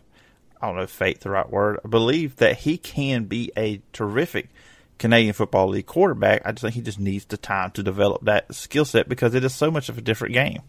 [0.61, 3.81] I don't know if faith the right word, I believe that he can be a
[3.93, 4.49] terrific
[4.97, 6.41] Canadian Football League quarterback.
[6.45, 9.43] I just think he just needs the time to develop that skill set because it
[9.43, 10.61] is so much of a different game.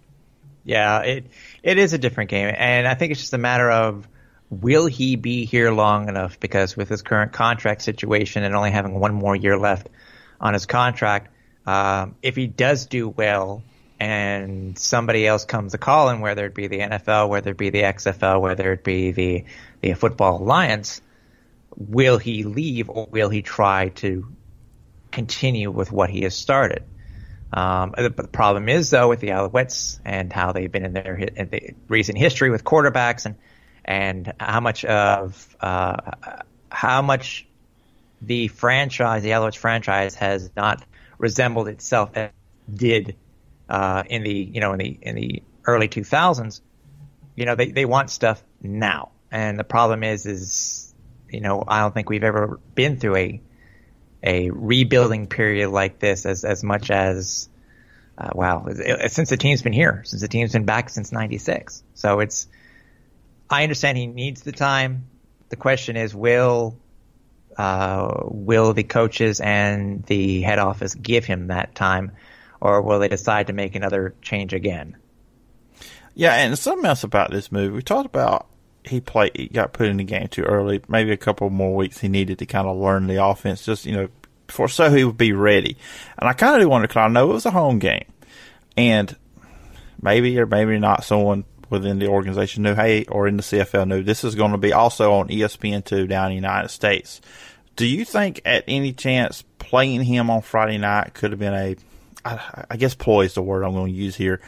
[0.64, 1.26] Yeah, it
[1.62, 4.08] it is a different game, and I think it's just a matter of
[4.50, 6.40] will he be here long enough?
[6.40, 9.88] Because with his current contract situation and only having one more year left
[10.40, 11.30] on his contract,
[11.66, 13.62] um, if he does do well
[13.98, 17.82] and somebody else comes a calling, whether it be the NFL, whether it be the
[17.82, 19.44] XFL, whether it be the
[19.80, 21.00] the Football Alliance,
[21.76, 24.26] will he leave or will he try to
[25.10, 26.82] continue with what he has started?
[27.52, 31.16] Um, the, the problem is though with the Alouettes and how they've been in their
[31.16, 33.36] in the recent history with quarterbacks and
[33.84, 35.96] and how much of uh,
[36.70, 37.46] how much
[38.20, 40.84] the franchise, the Alouettes franchise, has not
[41.18, 42.30] resembled itself as
[42.72, 43.16] did
[43.68, 46.60] uh, in the you know in the in the early 2000s.
[47.34, 50.94] You know they they want stuff now, and the problem is is
[51.30, 53.40] you know I don't think we've ever been through a
[54.22, 57.48] a rebuilding period like this as as much as
[58.18, 58.66] uh, wow
[59.08, 62.48] since the team's been here since the team's been back since 96 so it's
[63.50, 65.06] I understand he needs the time
[65.50, 66.78] the question is will
[67.56, 72.12] uh, will the coaches and the head office give him that time,
[72.60, 74.96] or will they decide to make another change again?
[76.14, 78.46] Yeah, and something else about this move, we talked about
[78.88, 80.80] he played, he got put in the game too early.
[80.88, 83.92] Maybe a couple more weeks he needed to kind of learn the offense, just you
[83.92, 84.08] know,
[84.48, 85.76] for so he would be ready.
[86.18, 88.06] And I kind of do wonder because I know it was a home game,
[88.76, 89.14] and
[90.00, 94.02] maybe or maybe not someone within the organization knew, hey, or in the CFL knew
[94.02, 97.20] this is going to be also on ESPN2 down in the United States.
[97.74, 101.76] Do you think at any chance playing him on Friday night could have been a,
[102.24, 104.40] I, I guess ploy is the word I'm going to use here,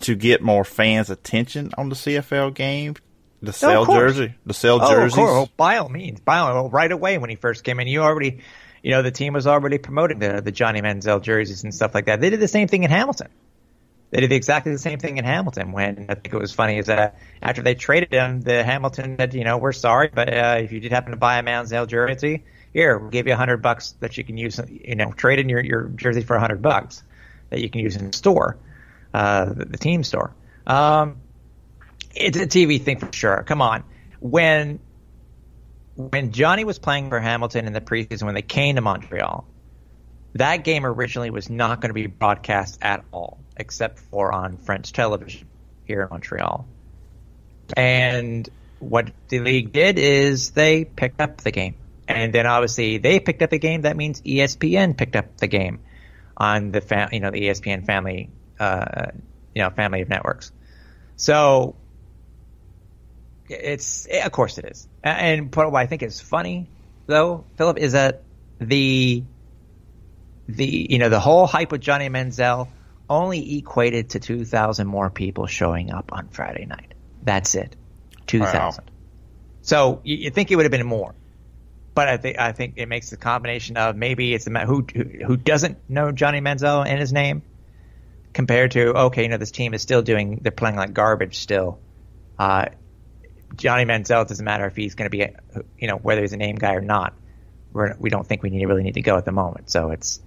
[0.00, 2.94] to get more fans' attention on the CFL game?
[3.42, 5.18] The oh, sell oh, jersey, the sell oh, jerseys.
[5.18, 8.40] Oh, by all means, by all right away when he first came in, you already,
[8.82, 12.04] you know, the team was already promoting the the Johnny Manziel jerseys and stuff like
[12.04, 12.20] that.
[12.20, 13.28] They did the same thing in Hamilton.
[14.10, 15.70] They did exactly the same thing in Hamilton.
[15.72, 19.34] When I think it was funny is that after they traded him, the Hamilton said,
[19.34, 22.42] you know, we're sorry, but uh, if you did happen to buy a Manziel jersey,
[22.72, 25.48] here, we'll give you a hundred bucks that you can use, you know, trade in
[25.48, 27.02] your, your jersey for a hundred bucks
[27.50, 28.58] that you can use in the store,
[29.14, 30.34] uh, the, the team store.
[30.66, 31.16] Um,
[32.14, 33.42] it's a TV thing for sure.
[33.46, 33.84] Come on.
[34.20, 34.80] When,
[35.96, 39.46] when Johnny was playing for Hamilton in the preseason, when they came to Montreal,
[40.34, 44.92] that game originally was not going to be broadcast at all, except for on French
[44.92, 45.46] television
[45.84, 46.66] here in Montreal.
[47.76, 51.74] And what the league did is they picked up the game.
[52.08, 53.82] And then obviously they picked up the game.
[53.82, 55.80] That means ESPN picked up the game
[56.36, 59.06] on the you know the ESPN family uh,
[59.54, 60.50] you know family of networks.
[61.16, 61.76] So
[63.48, 64.88] it's of course it is.
[65.04, 66.66] And what I think is funny
[67.06, 68.22] though, Philip, is that
[68.58, 69.22] the
[70.56, 72.68] the you know the whole hype with Johnny Manziel
[73.08, 76.94] only equated to 2,000 more people showing up on Friday night.
[77.24, 77.74] That's it,
[78.28, 78.54] 2,000.
[78.54, 78.92] Wow.
[79.62, 81.14] So you, you think it would have been more
[81.92, 84.86] but I think I think it makes the combination of maybe it's the who
[85.26, 87.42] who doesn't know Johnny Manziel and his name
[88.32, 91.78] compared to okay, you know, this team is still doing, they're playing like garbage still.
[92.38, 92.66] Uh,
[93.56, 95.26] Johnny Manziel doesn't matter if he's going to be,
[95.78, 97.14] you know, whether he's a name guy or not.
[97.72, 99.70] We're, we don't think we need, really need to go at the moment.
[99.70, 100.20] So it's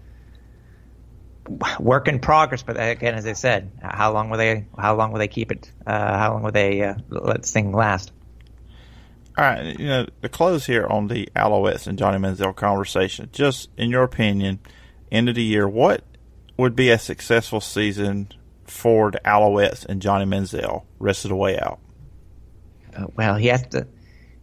[1.80, 2.64] work in progress.
[2.64, 4.66] But again, as I said, how long will they?
[4.78, 5.72] How long will they keep it?
[5.86, 8.12] Uh, how long will they uh, let this thing last?
[9.36, 13.30] All right, you know, the close here on the Alouettes and Johnny Manziel conversation.
[13.32, 14.60] Just in your opinion,
[15.12, 16.04] end of the year, what
[16.56, 18.32] would be a successful season
[18.66, 21.80] for the Alouettes and Johnny Manziel rest of the way out?
[22.96, 23.88] Uh, well, he has to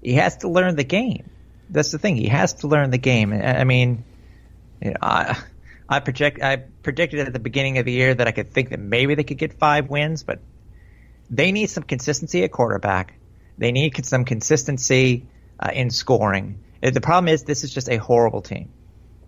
[0.03, 1.31] he has to learn the game.
[1.69, 2.17] That's the thing.
[2.17, 3.33] He has to learn the game.
[3.33, 4.05] I mean,
[4.83, 5.39] you know, I
[5.91, 8.79] I project I predicted at the beginning of the year that I could think that
[8.79, 10.39] maybe they could get five wins, but
[11.29, 13.15] they need some consistency at quarterback.
[13.59, 15.27] They need some consistency
[15.59, 16.61] uh, in scoring.
[16.81, 18.71] The problem is this is just a horrible team.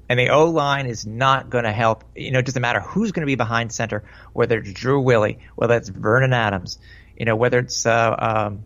[0.09, 2.05] And the O line is not going to help.
[2.15, 5.39] You know, it doesn't matter who's going to be behind center, whether it's Drew Willy,
[5.57, 6.79] whether it's Vernon Adams,
[7.19, 8.63] you know, whether it's uh, um,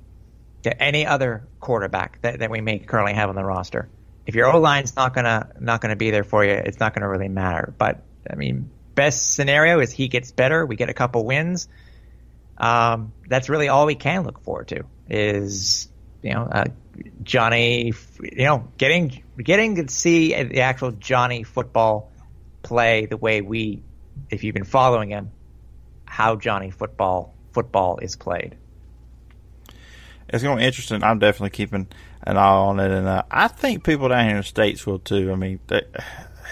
[0.65, 3.89] any other quarterback that, that we may currently have on the roster.
[4.27, 7.09] If your O line's not gonna not gonna be there for you, it's not gonna
[7.09, 7.73] really matter.
[7.77, 11.69] But I mean, best scenario is he gets better, we get a couple wins.
[12.59, 15.89] Um, that's really all we can look forward to is
[16.23, 16.65] you know uh,
[17.23, 22.11] Johnny, you know, getting getting to see the actual Johnny football
[22.63, 23.83] play the way we,
[24.31, 25.31] if you've been following him,
[26.05, 28.57] how Johnny football football is played
[30.29, 31.03] it's going to be interesting.
[31.03, 31.89] I'm definitely keeping
[32.27, 34.99] an eye on it, and uh, I think people down here in the states will
[34.99, 35.33] too.
[35.33, 35.83] I mean, they,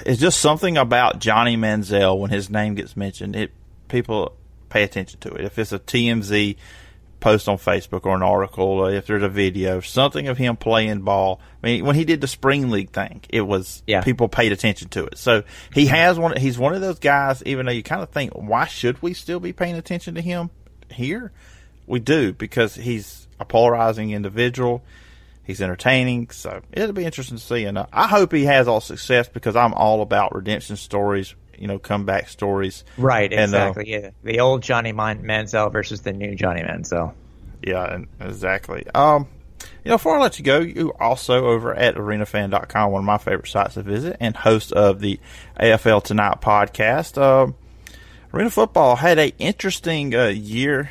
[0.06, 3.36] it's just something about Johnny Manziel when his name gets mentioned.
[3.36, 3.52] It
[3.88, 4.34] people
[4.68, 5.44] pay attention to it.
[5.44, 6.56] If it's a TMZ
[7.24, 11.00] post on Facebook or an article, or if there's a video, something of him playing
[11.00, 11.40] ball.
[11.62, 14.02] I mean, when he did the spring league thing, it was yeah.
[14.02, 15.16] people paid attention to it.
[15.16, 16.36] So he has one.
[16.36, 17.42] He's one of those guys.
[17.46, 20.50] Even though you kind of think, why should we still be paying attention to him
[20.90, 21.32] here?
[21.86, 24.82] We do because he's a polarizing individual.
[25.44, 27.64] He's entertaining, so it'll be interesting to see.
[27.64, 31.66] And uh, I hope he has all success because I'm all about redemption stories, you
[31.66, 32.82] know, comeback stories.
[32.96, 33.94] Right, and, exactly.
[33.94, 37.12] Uh, yeah, the old Johnny Manziel versus the new Johnny Manziel.
[37.62, 38.86] Yeah, exactly.
[38.94, 39.28] Um,
[39.84, 43.18] you know, before I let you go, you also over at arenafan.com, one of my
[43.18, 45.20] favorite sites to visit, and host of the
[45.60, 47.20] AFL Tonight podcast.
[47.20, 47.52] Uh,
[48.32, 50.90] Arena Football had a interesting uh, year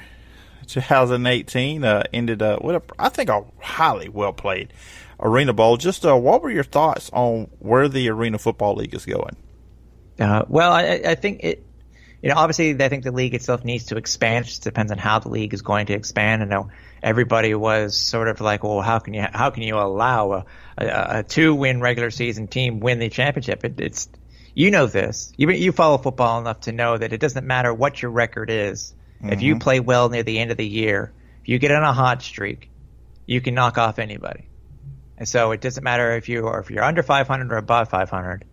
[0.63, 4.73] 2018 uh, ended up with a, I think a highly well played
[5.19, 5.77] Arena Bowl.
[5.77, 9.35] Just uh, what were your thoughts on where the Arena Football League is going?
[10.19, 11.65] Uh, well, I, I, think it.
[12.21, 14.45] You know, obviously, I think the league itself needs to expand.
[14.45, 16.41] It just depends on how the league is going to expand.
[16.41, 16.69] I know
[17.01, 20.45] everybody was sort of like, "Well, how can you how can you allow a,
[20.77, 24.07] a, a two win regular season team win the championship?" It, it's
[24.53, 25.33] you know this.
[25.35, 28.93] You you follow football enough to know that it doesn't matter what your record is
[29.23, 29.33] Mm-hmm.
[29.33, 29.59] If you mm-hmm.
[29.59, 32.69] play well near the end of the year, if you get on a hot streak,
[33.25, 34.49] you can knock off anybody.
[35.17, 38.43] And so it doesn't matter if you are if you're under 500 or above 500.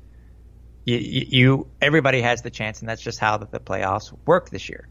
[0.84, 4.68] You, you everybody has the chance, and that's just how the, the playoffs work this
[4.68, 4.88] year.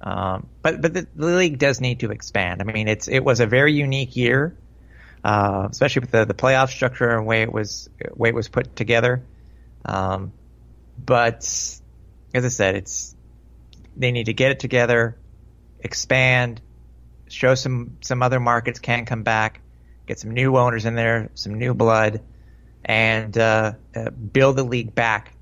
[0.00, 2.60] Um, but but the, the, league does need to expand.
[2.60, 4.56] I mean, it's it was a very unique year,
[5.24, 8.76] uh, especially with the, the playoff structure and way it was way it was put
[8.76, 9.22] together.
[9.84, 10.32] Um,
[11.04, 11.38] but
[12.34, 13.14] as I said, it's
[13.98, 15.18] they need to get it together,
[15.80, 16.60] expand,
[17.28, 19.60] show some some other markets can come back,
[20.06, 22.22] get some new owners in there, some new blood,
[22.84, 25.34] and uh, uh, build the league back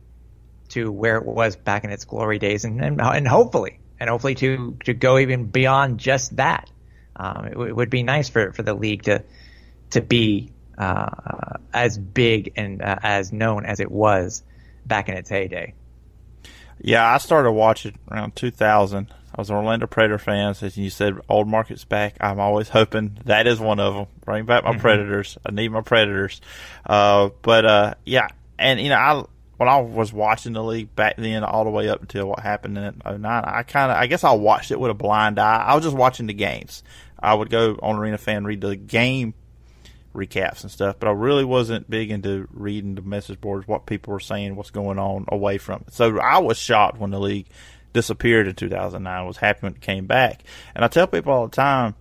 [0.70, 4.34] to where it was back in its glory days, and and, and hopefully, and hopefully
[4.36, 6.70] to to go even beyond just that.
[7.18, 9.22] Um, it, w- it, would be nice for for the league to
[9.90, 14.42] to be uh, as big and uh, as known as it was
[14.84, 15.74] back in its heyday.
[16.80, 19.12] Yeah, I started watching around 2000.
[19.36, 20.54] I was an Orlando Predator fan.
[20.60, 22.16] As you said, old markets back.
[22.20, 24.06] I'm always hoping that is one of them.
[24.24, 24.80] Bring back my mm-hmm.
[24.80, 25.36] Predators.
[25.44, 26.40] I need my Predators.
[26.86, 29.24] Uh, but uh, yeah, and you know, I
[29.58, 32.76] when I was watching the league back then, all the way up until what happened
[32.76, 35.64] in 09, I kind of, I guess I watched it with a blind eye.
[35.66, 36.82] I was just watching the games.
[37.18, 39.34] I would go on Arena Fan, read the game
[40.16, 44.12] recaps and stuff, but I really wasn't big into reading the message boards, what people
[44.12, 45.94] were saying, what's going on away from it.
[45.94, 47.46] So I was shocked when the league
[47.92, 49.12] disappeared in 2009.
[49.12, 50.42] I was happy when it came back.
[50.74, 51.94] And I tell people all the time,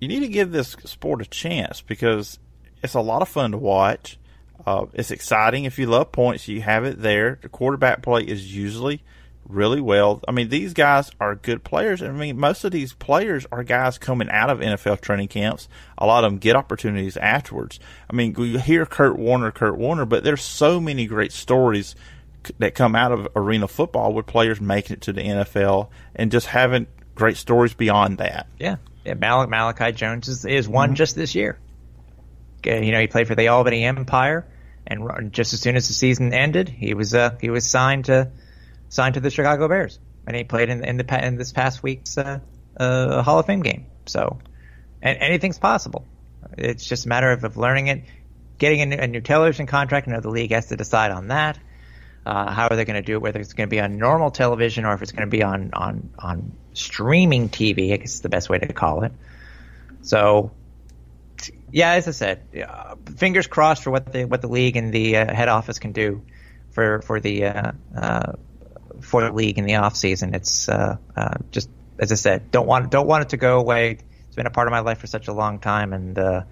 [0.00, 2.38] you need to give this sport a chance because
[2.82, 4.18] it's a lot of fun to watch.
[4.66, 5.64] Uh, it's exciting.
[5.64, 7.38] If you love points, you have it there.
[7.42, 9.02] The quarterback play is usually–
[9.48, 10.20] really well.
[10.26, 12.02] I mean, these guys are good players.
[12.02, 15.68] I mean, most of these players are guys coming out of NFL training camps.
[15.98, 17.80] A lot of them get opportunities afterwards.
[18.08, 21.94] I mean, you hear Kurt Warner, Kurt Warner, but there's so many great stories
[22.58, 26.46] that come out of arena football with players making it to the NFL and just
[26.46, 28.46] having great stories beyond that.
[28.58, 29.14] Yeah, yeah.
[29.14, 30.94] Mal- Malachi Jones is, is one mm-hmm.
[30.94, 31.58] just this year.
[32.64, 34.46] You know, he played for the Albany Empire,
[34.86, 38.30] and just as soon as the season ended, he was uh, he was signed to
[38.90, 42.18] signed to the Chicago Bears, and he played in, in the in this past week's
[42.18, 42.40] uh,
[42.76, 43.86] uh, Hall of Fame game.
[44.04, 44.38] So,
[45.00, 46.06] and anything's possible.
[46.58, 48.04] It's just a matter of, of learning it,
[48.58, 50.08] getting a new, a new television contract.
[50.08, 51.58] I know the league has to decide on that.
[52.26, 53.22] Uh, how are they going to do it?
[53.22, 55.70] Whether it's going to be on normal television or if it's going to be on
[55.72, 59.12] on on streaming TV, I guess is the best way to call it.
[60.02, 60.50] So,
[61.70, 65.16] yeah, as I said, uh, fingers crossed for what the what the league and the
[65.16, 66.22] uh, head office can do
[66.72, 68.32] for for the uh, uh,
[69.00, 70.34] for the league in the off season.
[70.34, 70.96] It's uh,
[71.50, 73.98] just as I said, don't want don't want it to go away.
[74.26, 76.44] It's been a part of my life for such a long time, and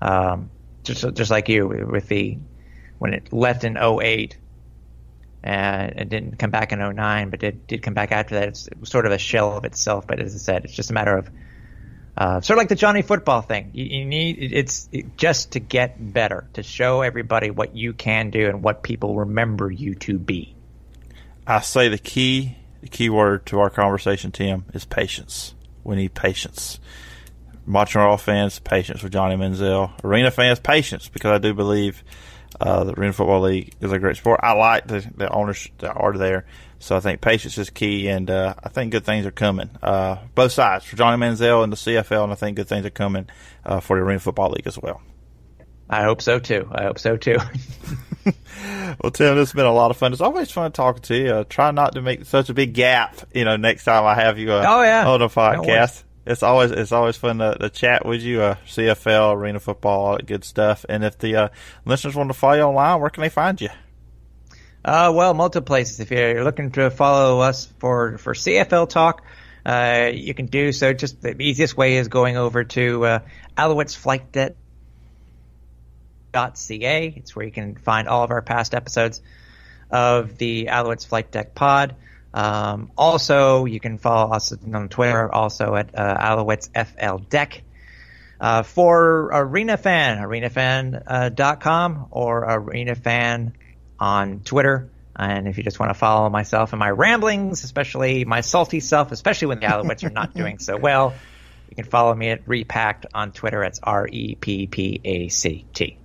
[0.00, 0.50] um,
[0.82, 2.38] just just like you with the
[2.98, 4.36] when it left in 08
[5.42, 8.48] and it didn't come back in 09, but did did come back after that.
[8.48, 10.06] It's, it sort of a shell of itself.
[10.06, 11.28] But as I said, it's just a matter of
[12.16, 13.70] uh, sort of like the Johnny Football thing.
[13.72, 18.30] You, you need it's it, just to get better, to show everybody what you can
[18.30, 20.54] do and what people remember you to be.
[21.46, 25.54] I say the key the key word to our conversation, Tim, is patience.
[25.84, 26.80] We need patience.
[27.64, 29.92] Montreal fans, patience with Johnny Manziel.
[30.04, 32.02] Arena fans, patience, because I do believe
[32.60, 34.40] uh, the Arena Football League is a great sport.
[34.42, 36.44] I like the, the owners that are there.
[36.80, 39.70] So I think patience is key, and uh, I think good things are coming.
[39.80, 42.90] Uh, both sides for Johnny Manziel and the CFL, and I think good things are
[42.90, 43.28] coming
[43.64, 45.00] uh, for the Arena Football League as well.
[45.92, 46.68] I hope so too.
[46.72, 47.36] I hope so too.
[48.24, 50.12] well, Tim, this has been a lot of fun.
[50.12, 51.30] It's always fun talking to you.
[51.30, 53.16] Uh, try not to make such a big gap.
[53.34, 55.06] You know, next time I have you uh, oh, yeah.
[55.06, 58.42] on the podcast it's always it's always fun to, to chat with you.
[58.42, 60.84] Uh, CFL, arena football, all that good stuff.
[60.88, 61.48] And if the uh,
[61.84, 63.70] listeners want to follow you online, where can they find you?
[64.84, 66.00] Uh, well, multiple places.
[66.00, 69.22] If you're looking to follow us for for CFL talk,
[69.66, 70.92] uh, you can do so.
[70.92, 73.18] Just the easiest way is going over to uh,
[76.32, 77.14] Alouettes .ca.
[77.16, 79.20] It's where you can find all of our past episodes
[79.90, 81.96] of the Alouettes Flight Deck Pod.
[82.34, 87.62] Um, also, you can follow us on Twitter, also at uh, Alouettes FL Deck.
[88.40, 93.52] Uh, for Arena Fan, arenafan.com uh, or Arena Fan
[94.00, 94.90] on Twitter.
[95.14, 99.12] And if you just want to follow myself and my ramblings, especially my salty self,
[99.12, 101.14] especially when the Alouettes are not doing so well,
[101.68, 103.62] you can follow me at Reppact on Twitter.
[103.62, 105.98] It's R E P P A C T.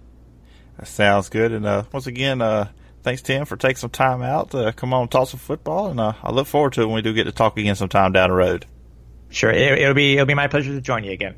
[0.78, 1.52] That sounds good.
[1.52, 2.70] And uh, once again, uh,
[3.04, 5.90] thanks, Tim, for taking some time out to come on and talk some football.
[5.90, 8.12] And uh, I look forward to it when we do get to talk again sometime
[8.12, 8.66] down the road.
[9.30, 11.36] Sure, it, will be it'll be my pleasure to join you again.